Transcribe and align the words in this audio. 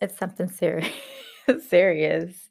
It's 0.00 0.16
something 0.18 0.48
serious. 0.50 0.92
serious. 1.68 2.50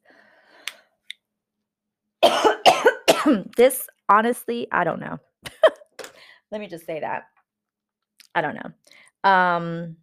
this 3.57 3.87
honestly, 4.09 4.67
I 4.71 4.83
don't 4.83 4.99
know. 4.99 5.19
Let 6.51 6.61
me 6.61 6.67
just 6.67 6.85
say 6.85 6.99
that. 6.99 7.23
I 8.33 8.41
don't 8.41 8.55
know. 8.55 9.29
Um 9.29 9.97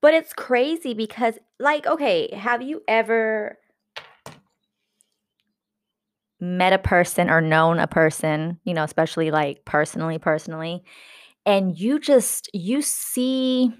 but 0.00 0.14
it's 0.14 0.32
crazy 0.32 0.94
because 0.94 1.38
like 1.58 1.86
okay, 1.86 2.34
have 2.34 2.62
you 2.62 2.82
ever 2.88 3.58
met 6.40 6.72
a 6.72 6.78
person 6.78 7.30
or 7.30 7.40
known 7.40 7.78
a 7.78 7.86
person, 7.86 8.58
you 8.64 8.74
know, 8.74 8.82
especially 8.82 9.30
like 9.30 9.64
personally 9.64 10.18
personally, 10.18 10.82
and 11.46 11.78
you 11.78 12.00
just 12.00 12.50
you 12.52 12.82
see 12.82 13.72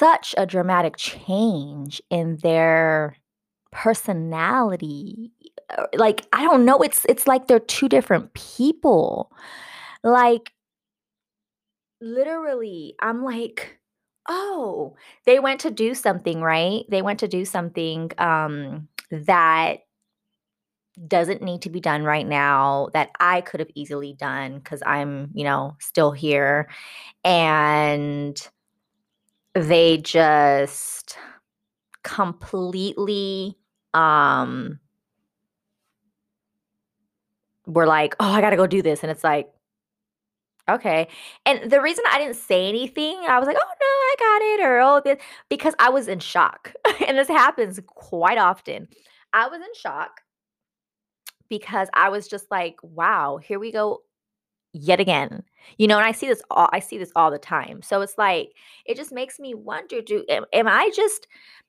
such 0.00 0.34
a 0.38 0.46
dramatic 0.46 0.96
change 0.98 2.02
in 2.10 2.38
their 2.38 3.16
personality. 3.72 5.32
Uh, 5.78 5.86
like, 5.94 6.26
I 6.34 6.44
don't 6.44 6.64
know, 6.66 6.78
it's 6.80 7.06
it's 7.08 7.28
like 7.28 7.48
they're 7.48 7.60
two 7.60 7.88
different 7.90 8.34
people. 8.34 9.32
Like 10.04 10.52
literally, 12.00 12.94
I'm 13.00 13.24
like, 13.24 13.78
"Oh, 14.28 14.96
they 15.26 15.38
went 15.40 15.60
to 15.60 15.70
do 15.70 15.94
something, 15.94 16.40
right? 16.42 16.84
They 16.88 17.02
went 17.02 17.20
to 17.20 17.28
do 17.28 17.44
something 17.44 18.10
um 18.18 18.88
that 19.10 19.80
doesn't 21.06 21.42
need 21.42 21.62
to 21.62 21.70
be 21.70 21.80
done 21.80 22.02
right 22.04 22.26
now 22.26 22.88
that 22.92 23.10
I 23.18 23.40
could 23.42 23.60
have 23.60 23.70
easily 23.74 24.12
done 24.12 24.60
cuz 24.60 24.82
I'm, 24.84 25.30
you 25.34 25.44
know, 25.44 25.76
still 25.80 26.12
here." 26.12 26.68
And 27.24 28.36
they 29.54 29.98
just 29.98 31.16
completely 32.04 33.56
um 33.94 34.78
were 37.66 37.86
like, 37.86 38.14
"Oh, 38.20 38.30
I 38.32 38.40
gotta 38.40 38.56
go 38.56 38.66
do 38.66 38.82
this," 38.82 39.02
and 39.02 39.10
it's 39.10 39.24
like, 39.24 39.48
okay. 40.68 41.08
And 41.46 41.70
the 41.70 41.80
reason 41.80 42.04
I 42.10 42.18
didn't 42.18 42.36
say 42.36 42.68
anything, 42.68 43.18
I 43.28 43.38
was 43.38 43.46
like, 43.46 43.56
"Oh 43.60 43.74
no, 43.80 43.86
I 43.86 44.14
got 44.18 44.42
it," 44.42 44.66
or 44.66 44.80
"Oh 44.80 45.00
this," 45.04 45.18
because 45.48 45.74
I 45.78 45.90
was 45.90 46.08
in 46.08 46.18
shock, 46.20 46.72
and 47.06 47.18
this 47.18 47.28
happens 47.28 47.80
quite 47.86 48.38
often. 48.38 48.88
I 49.32 49.48
was 49.48 49.60
in 49.60 49.74
shock 49.74 50.20
because 51.48 51.88
I 51.94 52.08
was 52.10 52.28
just 52.28 52.50
like, 52.50 52.76
"Wow, 52.82 53.38
here 53.38 53.58
we 53.58 53.72
go 53.72 54.02
yet 54.72 55.00
again." 55.00 55.42
You 55.78 55.86
know, 55.88 55.98
and 55.98 56.06
I 56.06 56.12
see 56.12 56.26
this 56.28 56.42
all 56.50 56.68
I 56.72 56.80
see 56.80 56.98
this 56.98 57.12
all 57.16 57.30
the 57.30 57.38
time. 57.38 57.82
So 57.82 58.00
it's 58.00 58.18
like 58.18 58.52
it 58.86 58.96
just 58.96 59.12
makes 59.12 59.38
me 59.38 59.54
wonder, 59.54 60.00
do 60.02 60.24
am, 60.28 60.44
am 60.52 60.68
I 60.68 60.90
just 60.94 61.26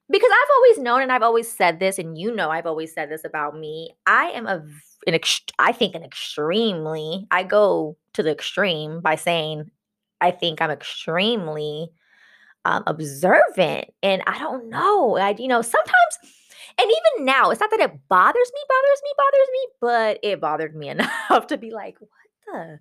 because 0.10 0.30
I've 0.32 0.56
always 0.56 0.80
known 0.80 1.02
and 1.02 1.12
I've 1.12 1.24
always 1.24 1.50
said 1.52 1.80
this, 1.80 1.98
and 2.00 2.18
you 2.18 2.36
know 2.36 2.50
I've 2.50 2.66
always 2.66 2.94
said 2.94 3.10
this 3.10 3.24
about 3.26 3.58
me. 3.58 3.92
I 4.06 4.26
am 4.32 4.48
a 4.48 4.64
an 5.08 5.16
ex- 5.16 5.42
I 5.60 5.72
think 5.72 5.96
an 5.96 6.04
extremely 6.04 7.28
I 7.32 7.44
go 7.44 7.98
to 8.14 8.24
the 8.24 8.32
extreme 8.32 9.02
by 9.02 9.16
saying 9.16 9.72
I 10.22 10.32
think 10.32 10.62
I'm 10.62 10.72
extremely 10.72 11.90
um, 12.66 12.84
observant, 12.88 13.86
and 14.04 14.24
I 14.28 14.38
don't 14.40 14.70
know. 14.70 15.18
I 15.18 15.36
you 15.38 15.48
know 15.48 15.62
sometimes, 15.62 16.18
and 16.80 16.90
even 16.90 17.26
now, 17.26 17.50
it's 17.52 17.62
not 17.62 17.72
that 17.72 17.80
it 17.80 18.08
bothers 18.10 18.52
me, 18.54 18.62
bothers 18.70 19.02
me, 19.04 19.12
bothers 19.18 19.50
me, 19.54 19.68
but 19.82 20.20
it 20.24 20.42
bothered 20.42 20.76
me 20.76 20.90
enough 21.30 21.48
to 21.48 21.58
be 21.58 21.72
like, 21.72 21.98
what 22.00 22.10
the, 22.46 22.80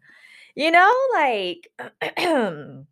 you 0.54 0.70
know, 0.70 0.92
like 1.14 1.68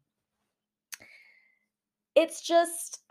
it's 2.15 2.41
just. 2.43 3.01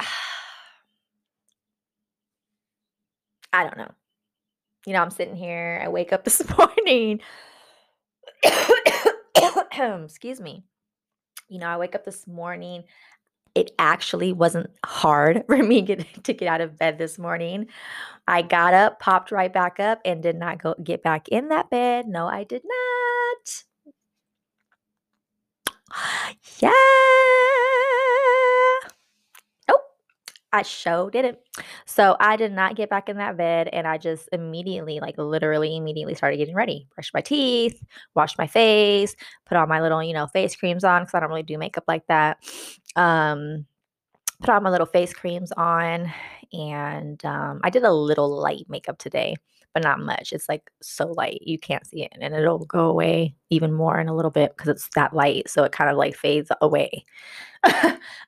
I 3.54 3.64
don't 3.64 3.78
know. 3.78 3.92
You 4.86 4.94
know, 4.94 5.02
I'm 5.02 5.10
sitting 5.10 5.36
here. 5.36 5.82
I 5.84 5.88
wake 5.90 6.14
up 6.14 6.24
this 6.26 6.42
morning. 6.58 7.22
Excuse 10.04 10.40
me. 10.40 10.64
You 11.50 11.60
know, 11.60 11.68
I 11.68 11.78
wake 11.78 11.96
up 11.96 12.04
this 12.04 12.28
morning. 12.28 12.84
It 13.58 13.72
actually 13.80 14.34
wasn't 14.34 14.70
hard 14.86 15.44
for 15.48 15.58
me 15.64 15.82
get, 15.82 16.06
to 16.26 16.34
get 16.34 16.48
out 16.48 16.62
of 16.62 16.78
bed 16.78 17.00
this 17.00 17.18
morning. 17.18 17.66
I 18.28 18.44
got 18.44 18.76
up, 18.76 19.00
popped 19.00 19.32
right 19.32 19.52
back 19.52 19.80
up, 19.80 20.00
and 20.06 20.22
did 20.22 20.36
not 20.36 20.62
go 20.62 20.76
get 20.84 21.02
back 21.02 21.28
in 21.30 21.50
that 21.50 21.72
bed. 21.72 22.08
No, 22.08 22.28
I 22.28 22.44
did 22.44 22.62
not. 22.64 23.64
Yeah. 26.60 26.72
Oh, 29.70 29.80
I 30.54 30.62
show 30.64 31.10
didn't. 31.10 31.40
So 31.86 32.16
I 32.20 32.36
did 32.38 32.52
not 32.52 32.76
get 32.76 32.90
back 32.90 33.10
in 33.10 33.18
that 33.18 33.38
bed 33.38 33.70
and 33.74 33.88
I 33.88 33.98
just 33.98 34.30
immediately, 34.32 35.00
like 35.00 35.18
literally 35.18 35.76
immediately 35.78 36.16
started 36.16 36.38
getting 36.38 36.56
ready. 36.56 36.88
Brushed 36.96 37.14
my 37.14 37.22
teeth, 37.22 37.82
washed 38.16 38.38
my 38.38 38.48
face, 38.48 39.16
put 39.46 39.58
all 39.58 39.68
my 39.68 39.82
little, 39.82 40.04
you 40.04 40.14
know, 40.14 40.28
face 40.28 40.56
creams 40.56 40.84
on 40.84 41.04
because 41.04 41.14
I 41.16 41.20
don't 41.22 41.30
really 41.30 41.44
do 41.44 41.58
makeup 41.58 41.86
like 41.88 42.06
that. 42.08 42.38
Um, 42.98 43.66
put 44.42 44.50
all 44.50 44.62
my 44.62 44.70
little 44.70 44.86
face 44.86 45.14
creams 45.14 45.52
on 45.54 46.12
and 46.54 47.24
um, 47.26 47.60
I 47.64 47.70
did 47.70 47.84
a 47.84 47.92
little 47.92 48.30
light 48.30 48.66
makeup 48.70 48.98
today, 48.98 49.36
but 49.74 49.84
not 49.84 50.00
much. 50.00 50.32
It's 50.34 50.48
like 50.48 50.70
so 50.82 51.08
light 51.08 51.42
you 51.42 51.58
can't 51.58 51.86
see 51.88 52.04
it 52.04 52.14
and 52.20 52.34
it'll 52.34 52.66
go 52.66 52.86
away 52.86 53.36
even 53.50 53.74
more 53.74 54.00
in 54.00 54.08
a 54.08 54.16
little 54.16 54.32
bit 54.32 54.56
because 54.56 54.70
it's 54.70 54.90
that 54.96 55.14
light. 55.14 55.50
So 55.50 55.64
it 55.64 55.72
kind 55.72 55.90
of 55.90 55.98
like 55.98 56.16
fades 56.16 56.52
away. 56.62 57.06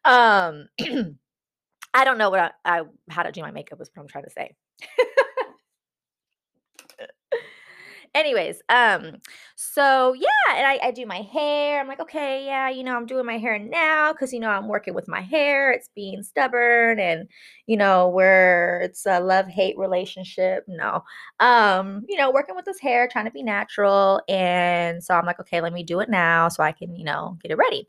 um 0.05 0.67
I 1.93 2.03
don't 2.05 2.17
know 2.17 2.29
what 2.29 2.39
I, 2.39 2.51
I 2.65 2.81
how 3.09 3.23
to 3.23 3.31
do 3.31 3.41
my 3.41 3.51
makeup 3.51 3.81
is 3.81 3.89
what 3.93 4.01
I'm 4.03 4.07
trying 4.07 4.25
to 4.25 4.29
say. 4.31 4.55
Anyways, 8.15 8.61
um, 8.69 9.17
so 9.55 10.13
yeah, 10.13 10.55
and 10.55 10.65
I, 10.65 10.79
I 10.87 10.91
do 10.91 11.05
my 11.05 11.21
hair. 11.31 11.79
I'm 11.79 11.87
like, 11.87 11.99
okay, 11.99 12.45
yeah, 12.45 12.69
you 12.69 12.83
know, 12.83 12.95
I'm 12.95 13.05
doing 13.05 13.25
my 13.25 13.37
hair 13.37 13.59
now 13.59 14.11
because 14.13 14.33
you 14.33 14.39
know 14.39 14.49
I'm 14.49 14.67
working 14.67 14.93
with 14.95 15.07
my 15.07 15.21
hair. 15.21 15.71
It's 15.71 15.89
being 15.95 16.23
stubborn, 16.23 16.99
and 16.99 17.27
you 17.67 17.77
know, 17.77 18.07
where 18.09 18.81
it's 18.81 19.05
a 19.05 19.19
love 19.19 19.47
hate 19.47 19.77
relationship. 19.77 20.65
No, 20.67 21.03
um, 21.39 22.03
you 22.09 22.17
know, 22.17 22.31
working 22.31 22.55
with 22.55 22.65
this 22.65 22.79
hair, 22.79 23.07
trying 23.07 23.25
to 23.25 23.31
be 23.31 23.43
natural, 23.43 24.21
and 24.27 25.03
so 25.03 25.13
I'm 25.13 25.25
like, 25.25 25.39
okay, 25.41 25.61
let 25.61 25.73
me 25.73 25.83
do 25.83 25.99
it 25.99 26.09
now 26.09 26.47
so 26.49 26.63
I 26.63 26.71
can, 26.71 26.95
you 26.95 27.05
know, 27.05 27.37
get 27.43 27.51
it 27.51 27.57
ready. 27.57 27.87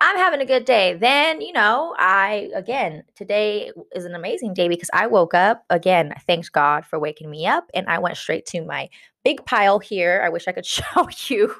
I'm 0.00 0.16
having 0.16 0.40
a 0.40 0.46
good 0.46 0.64
day. 0.64 0.94
Then, 0.94 1.40
you 1.40 1.52
know, 1.52 1.94
I 1.98 2.50
again, 2.54 3.02
today 3.16 3.72
is 3.92 4.04
an 4.04 4.14
amazing 4.14 4.54
day 4.54 4.68
because 4.68 4.90
I 4.92 5.08
woke 5.08 5.34
up 5.34 5.64
again, 5.70 6.14
thanks 6.26 6.48
God 6.48 6.86
for 6.86 6.98
waking 7.00 7.28
me 7.30 7.46
up 7.46 7.68
and 7.74 7.88
I 7.88 7.98
went 7.98 8.16
straight 8.16 8.46
to 8.46 8.62
my 8.64 8.88
big 9.24 9.44
pile 9.44 9.80
here. 9.80 10.22
I 10.24 10.28
wish 10.28 10.46
I 10.46 10.52
could 10.52 10.66
show 10.66 11.08
you 11.28 11.54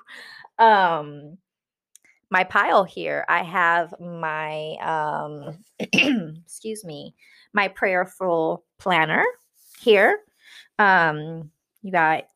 um 0.59 1.39
my 2.31 2.45
pile 2.45 2.85
here. 2.85 3.25
I 3.29 3.43
have 3.43 3.95
my 4.01 4.77
um 4.83 5.59
excuse 6.45 6.85
me, 6.85 7.15
my 7.53 7.69
prayerful 7.69 8.65
planner 8.79 9.25
here. 9.81 10.21
Um 10.79 11.51
you 11.83 11.91
got 11.93 12.29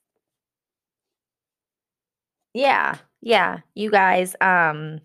yeah, 2.54 2.96
yeah, 3.20 3.58
you 3.74 3.90
guys 3.90 4.34
um 4.40 5.00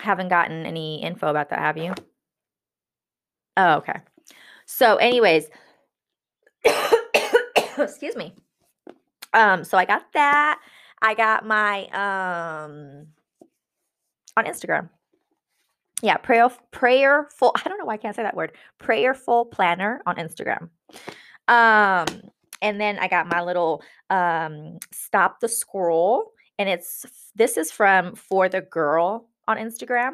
haven't 0.00 0.28
gotten 0.28 0.66
any 0.66 1.02
info 1.02 1.28
about 1.28 1.50
that, 1.50 1.58
have 1.58 1.76
you? 1.76 1.94
Oh, 3.56 3.76
okay. 3.76 4.00
So, 4.66 4.96
anyways, 4.96 5.48
excuse 7.78 8.16
me. 8.16 8.34
Um, 9.32 9.64
so 9.64 9.78
I 9.78 9.84
got 9.84 10.12
that. 10.14 10.60
I 11.02 11.14
got 11.14 11.46
my 11.46 11.86
um 11.88 13.08
on 14.36 14.44
Instagram. 14.44 14.88
Yeah, 16.02 16.16
prayer 16.16 16.50
prayerful. 16.70 17.52
I 17.54 17.68
don't 17.68 17.78
know 17.78 17.84
why 17.84 17.94
I 17.94 17.98
can't 17.98 18.16
say 18.16 18.22
that 18.22 18.36
word. 18.36 18.52
Prayerful 18.78 19.46
planner 19.46 20.02
on 20.06 20.16
Instagram. 20.16 20.68
Um, 21.48 22.06
and 22.60 22.80
then 22.80 22.98
I 22.98 23.08
got 23.08 23.28
my 23.28 23.42
little 23.42 23.82
um 24.10 24.78
stop 24.92 25.40
the 25.40 25.48
scroll, 25.48 26.32
and 26.58 26.68
it's 26.68 27.30
this 27.34 27.56
is 27.56 27.70
from 27.70 28.14
for 28.14 28.48
the 28.48 28.60
girl 28.60 29.28
on 29.48 29.56
Instagram. 29.56 30.12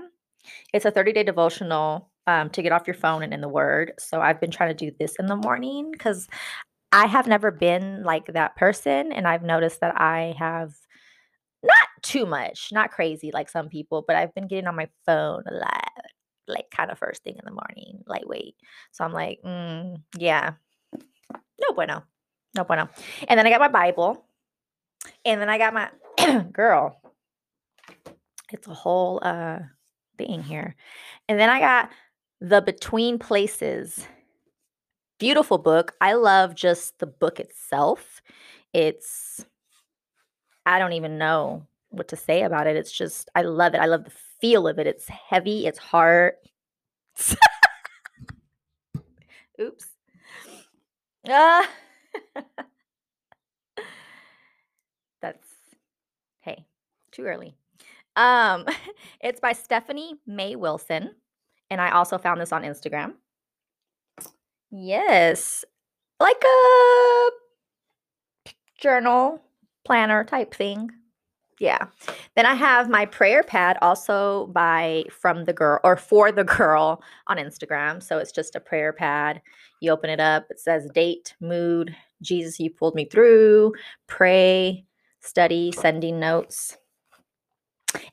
It's 0.73 0.85
a 0.85 0.91
30 0.91 1.13
day 1.13 1.23
devotional 1.23 2.11
um, 2.27 2.51
to 2.51 2.63
get 2.63 2.73
off 2.73 2.87
your 2.87 2.95
phone 2.95 3.23
and 3.23 3.33
in 3.33 3.41
the 3.41 3.49
Word. 3.49 3.93
So 3.99 4.21
I've 4.21 4.41
been 4.41 4.51
trying 4.51 4.77
to 4.77 4.91
do 4.91 4.95
this 4.99 5.17
in 5.17 5.27
the 5.27 5.37
morning 5.37 5.91
because 5.91 6.29
I 6.93 7.07
have 7.07 7.27
never 7.27 7.51
been 7.51 8.03
like 8.05 8.27
that 8.27 8.57
person. 8.57 9.13
And 9.13 9.27
I've 9.27 9.43
noticed 9.43 9.81
that 9.81 10.01
I 10.01 10.35
have 10.39 10.75
not 11.63 11.89
too 12.03 12.27
much, 12.27 12.69
not 12.73 12.91
crazy 12.91 13.31
like 13.33 13.49
some 13.49 13.69
people, 13.69 14.05
but 14.07 14.17
I've 14.17 14.35
been 14.35 14.49
getting 14.49 14.67
on 14.67 14.77
my 14.77 14.89
phone 15.07 15.45
a 15.49 15.55
lot, 15.55 16.05
like 16.49 16.71
kind 16.71 16.91
of 16.91 16.99
first 16.99 17.23
thing 17.23 17.35
in 17.35 17.45
the 17.45 17.53
morning, 17.53 18.03
lightweight. 18.07 18.57
So 18.91 19.05
I'm 19.05 19.13
like, 19.13 19.39
mm, 19.45 19.97
yeah, 20.19 20.53
no 20.93 21.75
bueno, 21.75 22.03
no 22.55 22.65
bueno. 22.65 22.89
And 23.29 23.39
then 23.39 23.47
I 23.47 23.51
got 23.51 23.61
my 23.61 23.69
Bible. 23.69 24.25
And 25.25 25.41
then 25.41 25.49
I 25.49 25.59
got 25.59 25.75
my 25.75 25.91
girl 26.53 27.02
it's 28.53 28.69
a 28.69 28.75
whole 28.75 29.21
uh 29.23 29.59
thing 30.19 30.43
here. 30.43 30.77
And 31.29 31.39
then 31.39 31.49
I 31.49 31.61
got 31.61 31.91
The 32.41 32.61
Between 32.63 33.19
Places. 33.19 34.07
Beautiful 35.19 35.59
book. 35.59 35.95
I 36.01 36.15
love 36.15 36.55
just 36.55 36.99
the 36.99 37.07
book 37.07 37.39
itself. 37.39 38.21
It's, 38.73 39.45
I 40.67 40.79
don't 40.79 40.95
even 40.95 41.19
know 41.19 41.67
what 41.91 42.09
to 42.09 42.17
say 42.17 42.43
about 42.43 42.67
it. 42.67 42.77
It's 42.77 42.91
just, 42.91 43.31
I 43.35 43.43
love 43.43 43.75
it. 43.75 43.81
I 43.81 43.87
love 43.87 44.05
the 44.05 44.13
feel 44.41 44.67
of 44.67 44.79
it. 44.79 44.87
It's 44.87 45.09
heavy, 45.09 45.67
it's 45.67 45.79
hard. 45.79 46.35
Oops. 49.61 49.87
Ah. 51.29 51.71
That's, 55.21 55.47
hey, 56.41 56.67
too 57.13 57.23
early. 57.23 57.57
Um, 58.17 58.67
it's 59.21 59.41
by 59.41 59.53
Stephanie 59.53 60.15
May 60.27 60.57
Wilson. 60.57 61.15
And 61.71 61.81
I 61.81 61.91
also 61.91 62.19
found 62.19 62.41
this 62.41 62.53
on 62.53 62.63
Instagram. 62.63 63.15
Yes. 64.71 65.65
Like 66.21 66.43
a 66.45 67.31
journal 68.79 69.41
planner 69.85 70.25
type 70.25 70.55
thing. 70.55 70.91
Yeah. 71.59 71.87
Then 72.35 72.45
I 72.45 72.55
have 72.55 72.91
my 72.91 73.07
prayer 73.07 73.43
pad 73.43 73.79
also 73.83 74.49
by 74.49 75.05
from 75.11 75.45
the 75.45 75.53
girl 75.53 75.79
or 75.85 75.97
for 75.97 76.33
the 76.33 76.45
girl 76.45 77.03
on 77.29 77.37
Instagram. 77.37 78.03
So 78.03 78.19
it's 78.19 78.33
just 78.33 78.57
a 78.57 78.61
prayer 78.61 78.93
pad. 78.93 79.41
You 79.81 79.93
open 79.93 80.11
it 80.11 80.21
up, 80.21 80.47
it 80.51 80.59
says 80.59 80.91
date, 80.93 81.35
mood, 81.41 81.95
Jesus, 82.21 82.59
you 82.59 82.71
pulled 82.71 82.95
me 82.95 83.05
through, 83.05 83.75
pray, 84.09 84.85
study, 85.21 85.73
sending 85.73 86.19
notes. 86.19 86.77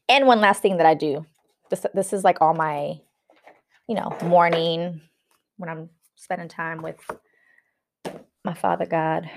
And 0.08 0.28
one 0.28 0.42
last 0.42 0.62
thing 0.62 0.78
that 0.78 0.86
I 0.86 0.94
do. 0.94 1.26
This 1.70 1.86
this 1.94 2.14
is 2.14 2.24
like 2.24 2.42
all 2.42 2.54
my, 2.54 3.00
you 3.88 3.96
know, 3.96 4.16
morning 4.24 5.02
when 5.58 5.70
I'm 5.70 5.90
spending 6.16 6.48
time 6.48 6.82
with 6.82 7.00
my 8.44 8.54
Father 8.54 8.86
God. 8.86 9.30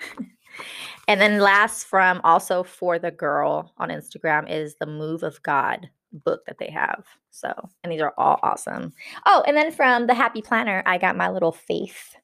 and 1.08 1.20
then 1.20 1.38
last 1.38 1.86
from 1.86 2.20
also 2.24 2.62
for 2.62 2.98
the 2.98 3.10
girl 3.10 3.72
on 3.78 3.90
Instagram 3.90 4.50
is 4.50 4.76
the 4.76 4.86
Move 4.86 5.22
of 5.22 5.42
God 5.42 5.88
book 6.12 6.44
that 6.46 6.58
they 6.58 6.70
have. 6.70 7.04
So, 7.30 7.52
and 7.82 7.92
these 7.92 8.00
are 8.00 8.14
all 8.16 8.38
awesome. 8.42 8.92
Oh, 9.26 9.42
and 9.46 9.56
then 9.56 9.72
from 9.72 10.06
the 10.06 10.14
Happy 10.14 10.40
Planner, 10.40 10.82
I 10.86 10.98
got 10.98 11.16
my 11.16 11.30
little 11.30 11.52
faith 11.52 12.16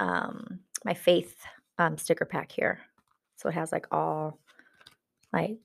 um 0.00 0.60
my 0.84 0.94
faith 0.94 1.34
um 1.78 1.98
sticker 1.98 2.24
pack 2.24 2.52
here. 2.52 2.80
So 3.36 3.48
it 3.48 3.54
has 3.54 3.72
like 3.72 3.86
all 3.90 4.38
like 5.32 5.58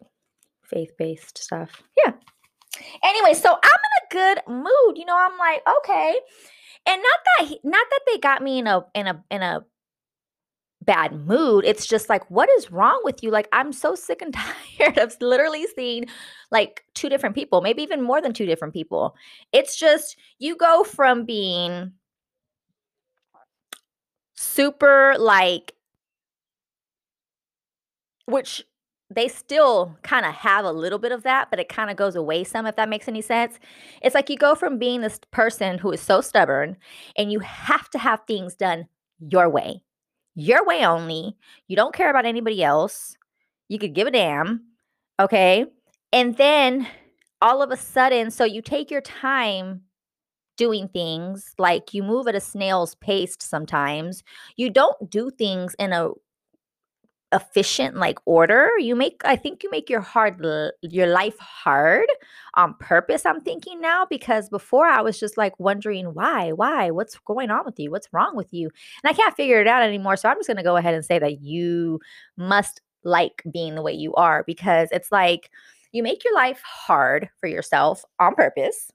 faith-based 0.64 1.38
stuff. 1.38 1.84
Yeah. 2.06 2.14
Anyway, 3.04 3.34
so 3.34 3.50
I'm 3.52 3.56
in 3.64 4.06
a 4.06 4.14
good 4.14 4.42
mood. 4.48 4.98
You 4.98 5.06
know, 5.06 5.18
I'm 5.18 5.38
like, 5.38 5.62
okay. 5.80 6.20
And 6.86 7.02
not 7.02 7.20
that 7.38 7.48
he, 7.48 7.60
not 7.64 7.86
that 7.90 8.02
they 8.08 8.18
got 8.18 8.42
me 8.42 8.60
in 8.60 8.68
a 8.68 8.86
in 8.94 9.08
a 9.08 9.24
in 9.30 9.42
a 9.42 9.66
bad 10.86 11.14
mood. 11.14 11.64
It's 11.66 11.86
just 11.88 12.10
like, 12.10 12.30
what 12.30 12.50
is 12.58 12.72
wrong 12.72 13.00
with 13.04 13.24
you? 13.24 13.32
Like, 13.32 13.48
I'm 13.54 13.72
so 13.72 13.96
sick 13.96 14.22
and 14.22 14.34
tired 14.78 14.98
of 14.98 15.16
literally 15.22 15.66
seeing 15.76 16.06
like 16.52 16.84
two 16.94 17.10
different 17.10 17.36
people, 17.36 17.62
maybe 17.62 17.84
even 17.84 18.02
more 18.02 18.22
than 18.22 18.34
two 18.34 18.46
different 18.46 18.74
people. 18.74 19.16
It's 19.52 19.78
just 19.78 20.18
you 20.40 20.56
go 20.56 20.84
from 20.84 21.26
being 21.26 21.94
super 24.36 25.16
like, 25.18 25.74
which 28.26 28.64
they 29.16 29.28
still 29.28 29.96
kind 30.04 30.26
of 30.26 30.34
have 30.34 30.66
a 30.66 30.72
little 30.72 31.00
bit 31.00 31.12
of 31.12 31.24
that, 31.24 31.50
but 31.50 31.60
it 31.60 31.70
kind 31.70 31.90
of 31.90 31.98
goes 31.98 32.16
away 32.16 32.44
some, 32.44 32.66
if 32.66 32.76
that 32.76 32.90
makes 32.90 33.08
any 33.08 33.22
sense. 33.22 33.60
It's 34.02 34.16
like 34.16 34.30
you 34.30 34.38
go 34.38 34.56
from 34.56 34.78
being 34.78 35.02
this 35.02 35.20
person 35.32 35.78
who 35.78 35.92
is 35.92 36.02
so 36.02 36.22
stubborn 36.22 36.78
and 37.18 37.32
you 37.32 37.40
have 37.40 37.90
to 37.92 38.00
have 38.00 38.22
things 38.28 38.56
done 38.56 38.88
your 39.20 39.50
way, 39.50 39.84
your 40.36 40.66
way 40.66 40.86
only. 40.86 41.36
You 41.68 41.76
don't 41.76 41.96
care 41.96 42.10
about 42.10 42.26
anybody 42.26 42.64
else. 42.64 43.18
You 43.70 43.80
could 43.80 43.94
give 43.94 44.08
a 44.08 44.12
damn. 44.12 44.64
Okay. 45.20 45.66
And 46.12 46.38
then 46.38 46.88
all 47.42 47.62
of 47.62 47.72
a 47.72 47.78
sudden, 47.78 48.32
so 48.32 48.44
you 48.44 48.62
take 48.62 48.92
your 48.92 49.02
time 49.02 49.82
doing 50.58 50.88
things 50.88 51.54
like 51.58 51.94
you 51.94 52.04
move 52.04 52.28
at 52.28 52.36
a 52.36 52.40
snail's 52.40 52.96
pace 52.96 53.36
sometimes. 53.40 54.24
You 54.56 54.70
don't 54.70 55.10
do 55.10 55.32
things 55.32 55.76
in 55.80 55.94
a 55.94 56.10
efficient 57.34 57.98
like 57.98 58.20
order 58.26 58.70
you 58.78 58.96
make 58.96 59.22
i 59.26 59.36
think 59.36 59.64
you 59.64 59.70
make 59.72 59.90
your 59.90 60.00
hard 60.00 60.46
your 60.82 61.08
life 61.08 61.38
hard 61.40 62.06
on 62.54 62.76
purpose 62.80 63.26
i'm 63.26 63.42
thinking 63.42 63.82
now 63.82 64.06
because 64.10 64.50
before 64.50 64.86
i 64.86 65.02
was 65.02 65.20
just 65.20 65.38
like 65.38 65.60
wondering 65.60 66.14
why 66.14 66.52
why? 66.52 66.92
What's 66.92 67.18
going 67.20 67.50
on 67.50 67.66
with 67.66 67.80
you? 67.80 67.90
What's 67.90 68.08
wrong 68.14 68.36
with 68.36 68.54
you? 68.54 68.70
And 69.04 69.12
i 69.12 69.14
can't 69.14 69.36
figure 69.36 69.60
it 69.60 69.68
out 69.68 69.84
anymore 69.84 70.16
so 70.16 70.30
i'm 70.30 70.38
just 70.38 70.48
going 70.48 70.58
to 70.58 70.64
go 70.64 70.78
ahead 70.78 70.94
and 70.94 71.04
say 71.04 71.20
that 71.20 71.42
you 71.42 72.00
must 72.38 72.82
like 73.04 73.44
being 73.52 73.76
the 73.76 73.82
way 73.82 73.94
you 73.94 74.14
are 74.14 74.44
because 74.46 74.90
it's 74.92 75.12
like 75.12 75.50
you 75.92 76.04
make 76.04 76.24
your 76.24 76.36
life 76.36 76.62
hard 76.64 77.30
for 77.40 77.48
yourself 77.48 78.06
on 78.20 78.36
purpose 78.36 78.92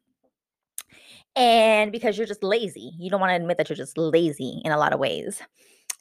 and 1.37 1.93
because 1.93 2.19
you're 2.19 2.27
just 2.27 2.43
lazy. 2.43 2.93
You 2.99 3.11
don't 3.11 3.21
want 3.21 3.31
to 3.31 3.37
admit 3.37 3.59
that 3.59 3.69
you're 3.69 3.77
just 3.77 3.97
lazy 3.97 4.61
in 4.65 4.73
a 4.73 4.77
lot 4.79 4.93
of 4.93 4.99
ways 4.99 5.41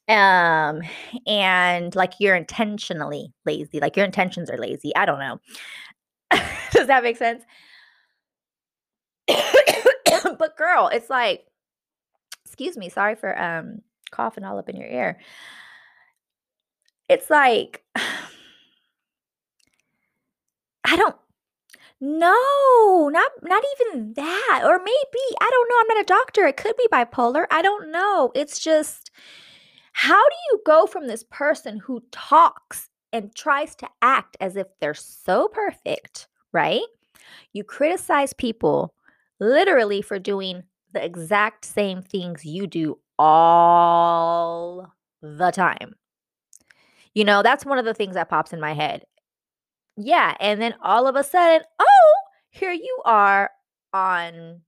um 0.09 0.81
and 1.27 1.95
like 1.95 2.13
you're 2.19 2.35
intentionally 2.35 3.33
lazy 3.45 3.79
like 3.81 3.97
your 3.97 4.05
intentions 4.05 4.49
are 4.49 4.57
lazy 4.57 4.95
i 4.95 5.05
don't 5.05 5.19
know. 5.19 5.39
Does 6.71 6.87
that 6.87 7.03
make 7.03 7.17
sense? 7.17 7.43
But 10.39 10.57
girl 10.57 10.89
it's 10.91 11.09
like 11.09 11.45
excuse 12.45 12.77
me 12.77 12.89
sorry 12.89 13.15
for 13.15 13.39
um 13.41 13.81
coughing 14.11 14.43
all 14.43 14.57
up 14.57 14.69
in 14.69 14.75
your 14.77 14.89
ear. 14.89 15.19
It's 17.09 17.29
like 17.29 17.83
i 20.83 20.95
don't 20.95 21.15
no 22.01 23.09
not 23.09 23.31
not 23.43 23.63
even 23.81 24.13
that 24.13 24.61
or 24.65 24.79
maybe 24.79 25.23
i 25.41 25.49
don't 25.51 25.69
know 25.69 25.75
i'm 25.81 25.87
not 25.89 26.01
a 26.01 26.05
doctor 26.05 26.45
it 26.45 26.57
could 26.57 26.75
be 26.77 26.87
bipolar 26.91 27.45
i 27.51 27.61
don't 27.61 27.91
know 27.91 28.31
it's 28.35 28.59
just 28.59 29.11
how 29.99 30.23
do 30.29 30.35
you 30.51 30.61
go 30.63 30.85
from 30.85 31.07
this 31.07 31.23
person 31.31 31.79
who 31.79 32.03
talks 32.11 32.87
and 33.11 33.33
tries 33.33 33.73
to 33.73 33.89
act 34.03 34.37
as 34.39 34.55
if 34.55 34.67
they're 34.79 34.93
so 34.93 35.47
perfect, 35.47 36.27
right? 36.51 36.83
You 37.51 37.63
criticize 37.63 38.31
people 38.31 38.93
literally 39.39 40.03
for 40.03 40.19
doing 40.19 40.61
the 40.93 41.03
exact 41.03 41.65
same 41.65 42.03
things 42.03 42.45
you 42.45 42.67
do 42.67 42.99
all 43.17 44.93
the 45.23 45.49
time. 45.49 45.95
You 47.15 47.25
know, 47.25 47.41
that's 47.41 47.65
one 47.65 47.79
of 47.79 47.85
the 47.85 47.95
things 47.95 48.13
that 48.13 48.29
pops 48.29 48.53
in 48.53 48.59
my 48.59 48.73
head. 48.75 49.03
Yeah. 49.97 50.35
And 50.39 50.61
then 50.61 50.75
all 50.83 51.07
of 51.07 51.15
a 51.15 51.23
sudden, 51.23 51.65
oh, 51.79 52.13
here 52.51 52.71
you 52.71 53.01
are 53.03 53.49
on 53.95 54.61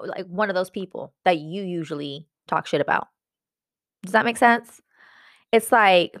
like 0.00 0.26
one 0.26 0.48
of 0.48 0.56
those 0.56 0.70
people 0.70 1.14
that 1.24 1.38
you 1.38 1.62
usually 1.62 2.26
talk 2.48 2.66
shit 2.66 2.80
about. 2.80 3.06
Does 4.02 4.12
that 4.12 4.24
make 4.24 4.36
sense? 4.36 4.80
It's 5.52 5.72
like, 5.72 6.16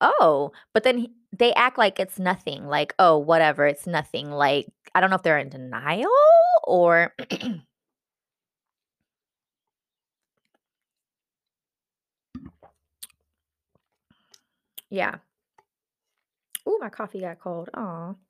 "Oh," 0.00 0.52
but 0.74 0.84
then 0.84 1.08
they 1.36 1.52
act 1.54 1.78
like 1.78 2.00
it's 2.00 2.18
nothing, 2.18 2.66
like, 2.66 2.94
"Oh, 2.98 3.18
whatever, 3.18 3.66
it's 3.66 3.86
nothing." 3.86 4.30
Like, 4.30 4.68
I 4.94 5.00
don't 5.00 5.10
know 5.10 5.16
if 5.16 5.22
they're 5.24 5.38
in 5.38 5.50
denial 5.50 6.10
or 6.64 7.14
Yeah. 14.90 15.16
Oh, 16.66 16.78
my 16.78 16.88
coffee 16.90 17.20
got 17.20 17.40
cold. 17.40 17.70
Aw. 17.74 18.14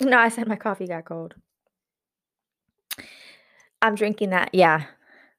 No, 0.00 0.18
I 0.18 0.28
said 0.28 0.48
my 0.48 0.56
coffee 0.56 0.86
got 0.88 1.04
cold. 1.04 1.34
I'm 3.82 3.94
drinking 3.94 4.30
that 4.30 4.50
yeah, 4.52 4.86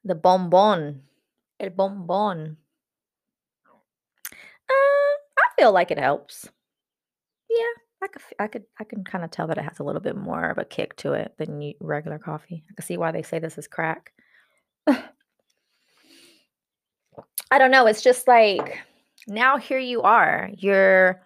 the 0.04 0.14
bonbon. 0.14 1.02
El 1.60 1.70
bonbon. 1.70 2.56
Feel 5.58 5.72
like 5.72 5.90
it 5.90 5.98
helps. 5.98 6.48
Yeah, 7.50 7.64
I 8.02 8.08
could 8.08 8.22
I 8.38 8.46
could 8.48 8.64
I 8.80 8.84
can 8.84 9.04
kinda 9.04 9.28
tell 9.28 9.46
that 9.48 9.58
it 9.58 9.64
has 9.64 9.78
a 9.78 9.84
little 9.84 10.00
bit 10.00 10.16
more 10.16 10.50
of 10.50 10.58
a 10.58 10.64
kick 10.64 10.96
to 10.96 11.12
it 11.14 11.34
than 11.38 11.72
regular 11.80 12.18
coffee. 12.18 12.64
I 12.70 12.74
can 12.74 12.84
see 12.84 12.96
why 12.96 13.12
they 13.12 13.22
say 13.22 13.38
this 13.38 13.58
is 13.58 13.68
crack. 13.68 14.12
I 17.50 17.58
don't 17.58 17.70
know, 17.70 17.86
it's 17.86 18.02
just 18.02 18.26
like, 18.28 18.78
now 19.28 19.56
here 19.56 19.78
you 19.78 20.02
are. 20.02 20.50
You're 20.56 21.20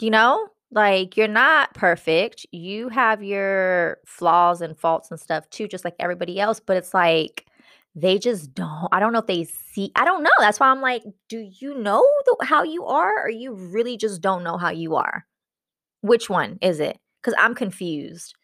you 0.00 0.10
know, 0.10 0.48
like, 0.70 1.16
you're 1.16 1.28
not 1.28 1.74
perfect. 1.74 2.46
You 2.52 2.88
have 2.90 3.22
your 3.22 3.98
flaws 4.06 4.60
and 4.60 4.76
faults 4.76 5.10
and 5.10 5.18
stuff 5.18 5.48
too, 5.50 5.66
just 5.68 5.84
like 5.84 5.94
everybody 5.98 6.38
else, 6.40 6.60
but 6.60 6.76
it's 6.76 6.94
like 6.94 7.46
they 8.00 8.18
just 8.18 8.54
don't 8.54 8.88
I 8.92 9.00
don't 9.00 9.12
know 9.12 9.20
if 9.20 9.26
they 9.26 9.44
see 9.44 9.92
I 9.96 10.04
don't 10.04 10.22
know. 10.22 10.30
That's 10.38 10.60
why 10.60 10.68
I'm 10.68 10.80
like, 10.80 11.02
do 11.28 11.38
you 11.60 11.74
know 11.74 12.06
the, 12.26 12.46
how 12.46 12.62
you 12.62 12.84
are 12.86 13.24
or 13.24 13.30
you 13.30 13.52
really 13.54 13.96
just 13.96 14.20
don't 14.20 14.44
know 14.44 14.56
how 14.58 14.70
you 14.70 14.96
are? 14.96 15.26
Which 16.02 16.30
one 16.30 16.58
is 16.62 16.80
it? 16.80 16.98
Cuz 17.22 17.34
I'm 17.38 17.54
confused. 17.54 18.34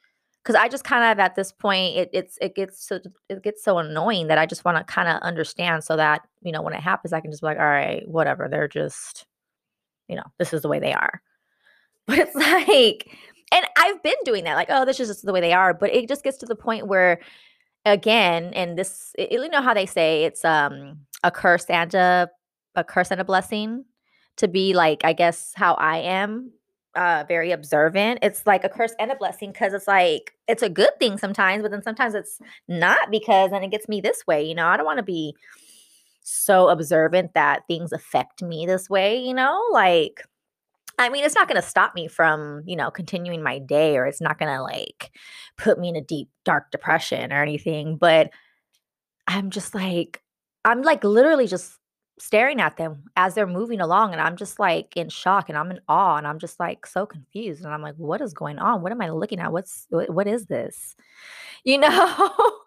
because 0.43 0.55
I 0.57 0.69
just 0.69 0.85
kind 0.85 1.11
of 1.11 1.19
at 1.19 1.35
this 1.37 1.53
point 1.53 1.97
it 1.97 2.11
it's 2.13 2.39
it 2.41 2.55
gets 2.55 2.87
so 2.87 3.01
it 3.29 3.43
gets 3.43 3.65
so 3.65 3.79
annoying 3.79 4.27
that 4.29 4.39
I 4.39 4.47
just 4.47 4.65
want 4.65 4.77
to 4.79 4.85
kind 4.85 5.09
of 5.09 5.23
understand 5.23 5.85
so 5.85 5.97
that 5.97 6.23
you 6.43 6.53
know 6.53 6.63
when 6.63 6.75
it 6.75 6.81
happens 6.83 7.13
I 7.13 7.21
can 7.21 7.31
just 7.31 7.43
be 7.43 7.47
like 7.47 7.59
all 7.59 7.65
right 7.65 8.07
whatever 8.09 8.49
they're 8.49 8.69
just 8.69 9.27
you 10.09 10.17
know 10.17 10.25
this 10.39 10.53
is 10.53 10.63
the 10.63 10.69
way 10.69 10.79
they 10.81 10.93
are 10.93 11.23
but 12.07 12.19
it's 12.19 12.35
like 12.35 13.17
and 13.53 13.65
I've 13.79 14.03
been 14.03 14.17
doing 14.25 14.45
that 14.45 14.57
like 14.57 14.69
oh 14.71 14.85
this 14.85 15.01
is 15.01 15.09
just 15.09 15.25
the 15.25 15.33
way 15.33 15.41
they 15.41 15.53
are 15.55 15.73
but 15.73 15.95
it 15.95 16.09
just 16.09 16.25
gets 16.25 16.37
to 16.39 16.47
the 16.47 16.57
point 16.57 16.87
where 16.87 17.21
again 17.85 18.53
and 18.55 18.79
this 18.79 19.13
it, 19.19 19.33
you 19.33 19.49
know 19.49 19.63
how 19.63 19.75
they 19.75 19.87
say 19.87 20.25
it's 20.25 20.45
um 20.45 20.99
a 21.23 21.31
curse 21.31 21.67
and 21.67 21.95
a 21.95 22.31
a 22.75 22.85
curse 22.85 23.11
and 23.11 23.21
a 23.21 23.25
blessing 23.25 23.85
to 24.37 24.49
be 24.49 24.73
like 24.75 25.05
I 25.05 25.13
guess 25.13 25.53
how 25.55 25.75
I 25.75 25.99
am 25.99 26.51
uh 26.95 27.25
very 27.29 27.51
observant? 27.53 28.21
It's 28.23 28.47
like 28.47 28.65
a 28.65 28.69
curse 28.69 28.95
and 28.99 29.11
a 29.11 29.17
blessing 29.17 29.53
because 29.53 29.75
it's 29.75 29.89
like 29.89 30.33
it's 30.49 30.63
a 30.63 30.69
good 30.69 30.99
thing 30.99 31.19
sometimes 31.19 31.63
but 31.63 31.71
then 31.71 31.83
sometimes 31.83 32.15
it's 32.15 32.41
not 32.69 33.11
because 33.11 33.51
then 33.51 33.63
it 33.63 33.71
gets 33.71 33.89
me 33.89 34.01
this 34.01 34.27
way 34.27 34.45
you 34.45 34.55
know? 34.55 34.67
I 34.67 34.77
don't 34.77 34.87
want 34.87 34.99
to 34.99 35.03
be 35.05 35.35
so 36.23 36.69
observant 36.69 37.35
that 37.35 37.67
things 37.69 37.93
affect 37.93 38.43
me 38.43 38.67
this 38.67 38.89
way 38.89 39.19
you 39.19 39.35
know? 39.35 39.63
Like 39.73 40.23
i 40.99 41.09
mean 41.09 41.25
it's 41.25 41.35
not 41.35 41.49
going 41.49 41.61
to 41.61 41.67
stop 41.67 41.95
me 41.95 42.09
from 42.09 42.63
you 42.67 42.77
know 42.77 42.91
continuing 42.91 43.43
my 43.43 43.59
day 43.59 43.97
or 43.97 44.07
it's 44.07 44.21
not 44.21 44.39
going 44.39 44.53
to 44.53 44.63
like 44.63 45.11
put 45.57 45.79
me 45.79 45.89
in 45.89 45.97
a 45.97 46.01
deep 46.01 46.29
dark 46.45 46.71
depression 46.71 47.33
or 47.33 47.43
anything 47.43 47.97
but 47.97 48.31
i'm 49.27 49.51
just 49.51 49.75
like 49.75 50.23
i'm 50.65 50.83
like 50.83 51.05
literally 51.05 51.47
just 51.47 51.79
staring 52.19 52.61
at 52.61 52.77
them 52.77 53.05
as 53.17 53.35
they're 53.35 53.47
moving 53.47 53.81
along 53.81 54.13
and 54.13 54.21
I'm 54.21 54.37
just 54.37 54.61
like 54.61 54.97
in 54.97 55.09
shock 55.09 55.49
and 55.49 55.59
I'm 55.59 55.71
in 55.71 55.81
awe 55.89 56.17
and 56.17 56.27
I'm 56.27 56.39
just 56.39 56.61
like 56.61 56.87
so 56.87 57.07
confused 57.07 57.65
and 57.65 57.73
I'm 57.75 57.83
like 57.83 57.97
what 57.97 58.21
is 58.21 58.35
going 58.35 58.59
on? 58.59 58.83
What 58.83 58.93
am 58.93 59.01
I 59.01 59.11
looking 59.11 59.41
at? 59.41 59.53
What's 59.53 59.87
what, 59.91 60.27
is 60.27 60.47
this? 60.47 60.97
You 61.67 61.79
know? 61.79 62.61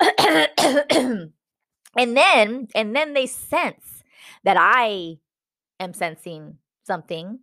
and 0.00 1.32
then 1.96 2.68
and 2.74 2.94
then 2.94 3.14
they 3.14 3.26
sense 3.26 4.02
that 4.44 4.58
I 4.58 5.16
am 5.78 5.94
sensing 5.94 6.58
something. 6.90 7.38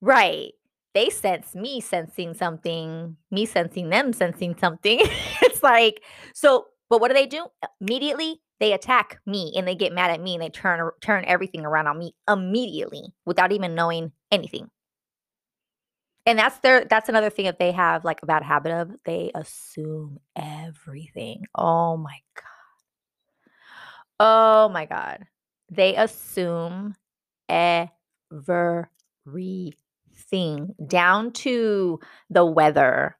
Right. 0.00 0.52
They 0.92 1.08
sense 1.10 1.54
me 1.54 1.80
sensing 1.80 2.34
something, 2.34 3.16
me 3.30 3.46
sensing 3.46 3.90
them 3.90 4.12
sensing 4.12 4.56
something. 4.58 4.98
it's 5.42 5.62
like 5.62 6.02
so 6.34 6.66
but 6.90 7.00
what 7.00 7.08
do 7.08 7.14
they 7.14 7.26
do? 7.26 7.46
Immediately 7.80 8.40
they 8.58 8.72
attack 8.72 9.18
me 9.24 9.52
and 9.56 9.66
they 9.68 9.76
get 9.76 9.92
mad 9.92 10.10
at 10.10 10.20
me 10.20 10.34
and 10.34 10.42
they 10.42 10.48
turn 10.48 10.90
turn 11.00 11.24
everything 11.26 11.64
around 11.64 11.86
on 11.86 11.98
me 11.98 12.14
immediately 12.28 13.14
without 13.24 13.52
even 13.52 13.76
knowing 13.76 14.10
anything. 14.32 14.68
And 16.26 16.38
that's 16.38 16.58
their 16.58 16.84
that's 16.84 17.08
another 17.08 17.30
thing 17.30 17.44
that 17.44 17.58
they 17.60 17.72
have 17.72 18.04
like 18.04 18.22
a 18.22 18.26
bad 18.26 18.42
habit 18.42 18.72
of. 18.72 18.90
They 19.04 19.30
assume 19.34 20.18
everything. 20.36 21.44
Oh 21.54 21.96
my 21.96 22.18
god. 22.34 22.44
Oh 24.20 24.68
my 24.68 24.86
god. 24.86 25.26
They 25.70 25.96
assume 25.96 26.94
everything 27.48 27.93
down 30.86 31.32
to 31.32 32.00
the 32.30 32.44
weather. 32.44 33.16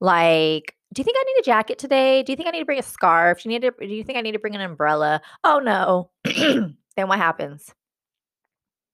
Like 0.00 0.76
do 0.92 1.00
you 1.00 1.04
think 1.04 1.16
I 1.20 1.24
need 1.24 1.40
a 1.40 1.44
jacket 1.44 1.78
today? 1.78 2.24
Do 2.24 2.32
you 2.32 2.36
think 2.36 2.48
I 2.48 2.50
need 2.50 2.60
to 2.60 2.64
bring 2.64 2.78
a 2.78 2.82
scarf? 2.82 3.42
Do 3.42 3.48
you 3.48 3.58
need 3.58 3.62
to 3.62 3.72
do 3.86 3.94
you 3.94 4.02
think 4.02 4.18
I 4.18 4.22
need 4.22 4.32
to 4.32 4.40
bring 4.40 4.56
an 4.56 4.60
umbrella? 4.60 5.20
Oh 5.44 5.60
no. 5.60 6.10
then 6.24 6.76
what 6.96 7.18
happens? 7.18 7.72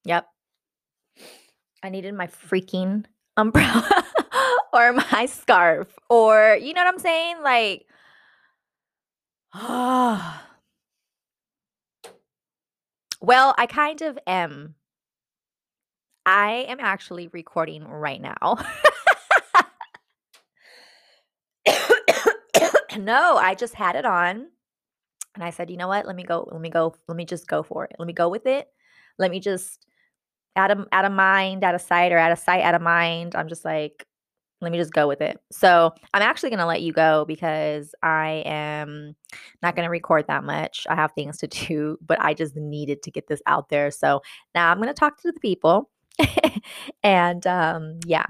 Yep. 0.05 0.27
I 1.81 1.89
needed 1.89 2.13
my 2.13 2.27
freaking 2.27 3.05
umbrella 3.35 4.03
or 4.73 4.93
my 4.93 5.25
scarf 5.25 5.87
or 6.09 6.57
you 6.61 6.73
know 6.73 6.83
what 6.83 6.93
I'm 6.93 6.99
saying? 6.99 7.37
Like 7.43 7.85
Well, 13.19 13.55
I 13.57 13.65
kind 13.65 14.01
of 14.03 14.19
am. 14.27 14.75
I 16.27 16.65
am 16.67 16.79
actually 16.81 17.29
recording 17.29 17.87
right 17.87 18.21
now. 18.21 18.57
no, 22.97 23.37
I 23.37 23.55
just 23.55 23.73
had 23.73 23.95
it 23.95 24.03
on 24.05 24.49
and 25.35 25.43
I 25.43 25.51
said, 25.51 25.69
you 25.69 25.77
know 25.77 25.87
what? 25.87 26.05
Let 26.05 26.17
me 26.17 26.23
go. 26.23 26.45
Let 26.51 26.59
me 26.59 26.69
go. 26.69 26.93
Let 27.07 27.15
me 27.15 27.23
just 27.23 27.47
go 27.47 27.63
for 27.63 27.85
it. 27.85 27.95
Let 27.97 28.07
me 28.07 28.13
go 28.13 28.27
with 28.27 28.45
it. 28.45 28.67
Let 29.17 29.31
me 29.31 29.39
just 29.39 29.85
out 30.57 30.69
of 30.69 30.85
out 30.91 31.05
of 31.05 31.13
mind, 31.13 31.63
out 31.63 31.75
of 31.75 31.81
sight, 31.81 32.11
or 32.11 32.17
out 32.17 32.33
of 32.33 32.39
sight, 32.39 32.61
out 32.63 32.75
of 32.75 32.81
mind. 32.81 33.33
I'm 33.33 33.47
just 33.47 33.63
like, 33.63 34.05
let 34.59 34.73
me 34.73 34.77
just 34.77 34.91
go 34.91 35.07
with 35.07 35.21
it. 35.21 35.39
So 35.53 35.93
I'm 36.13 36.21
actually 36.21 36.49
gonna 36.49 36.65
let 36.65 36.81
you 36.81 36.91
go 36.91 37.23
because 37.25 37.95
I 38.03 38.43
am 38.45 39.15
not 39.63 39.77
gonna 39.77 39.89
record 39.89 40.27
that 40.27 40.43
much. 40.43 40.85
I 40.89 40.95
have 40.95 41.13
things 41.13 41.37
to 41.37 41.47
do, 41.47 41.97
but 42.05 42.19
I 42.19 42.33
just 42.33 42.57
needed 42.57 43.01
to 43.03 43.11
get 43.11 43.27
this 43.27 43.41
out 43.47 43.69
there. 43.69 43.91
So 43.91 44.21
now 44.53 44.69
I'm 44.69 44.79
gonna 44.79 44.93
talk 44.93 45.21
to 45.21 45.31
the 45.31 45.39
people. 45.39 45.89
and 47.03 47.45
um, 47.47 47.99
yeah. 48.05 48.25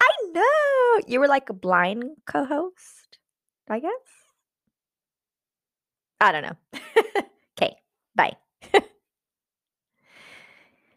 I 0.00 0.10
know 0.32 1.00
you 1.06 1.20
were 1.20 1.28
like 1.28 1.50
a 1.50 1.54
blind 1.54 2.04
co-host. 2.26 3.18
I 3.68 3.80
guess. 3.80 3.92
I 6.20 6.32
don't 6.32 6.42
know. 6.42 6.56
Okay, 7.58 7.74
bye. 8.14 8.36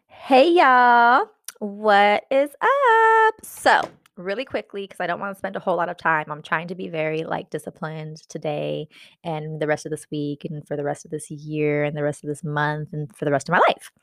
hey, 0.06 0.50
y'all. 0.52 1.26
What 1.58 2.24
is 2.30 2.50
up? 2.60 3.34
So, 3.44 3.82
really 4.22 4.44
quickly, 4.44 4.82
because 4.82 5.00
I 5.00 5.06
don't 5.06 5.20
want 5.20 5.34
to 5.34 5.38
spend 5.38 5.56
a 5.56 5.60
whole 5.60 5.76
lot 5.76 5.88
of 5.88 5.96
time, 5.96 6.26
I'm 6.28 6.42
trying 6.42 6.68
to 6.68 6.74
be 6.74 6.88
very 6.88 7.24
like 7.24 7.50
disciplined 7.50 8.18
today 8.28 8.88
and 9.24 9.60
the 9.60 9.66
rest 9.66 9.86
of 9.86 9.90
this 9.90 10.06
week 10.10 10.44
and 10.44 10.66
for 10.66 10.76
the 10.76 10.84
rest 10.84 11.04
of 11.04 11.10
this 11.10 11.30
year 11.30 11.84
and 11.84 11.96
the 11.96 12.02
rest 12.02 12.22
of 12.24 12.28
this 12.28 12.44
month 12.44 12.92
and 12.92 13.14
for 13.16 13.24
the 13.24 13.30
rest 13.30 13.48
of 13.48 13.52
my 13.52 13.60
life. 13.68 13.90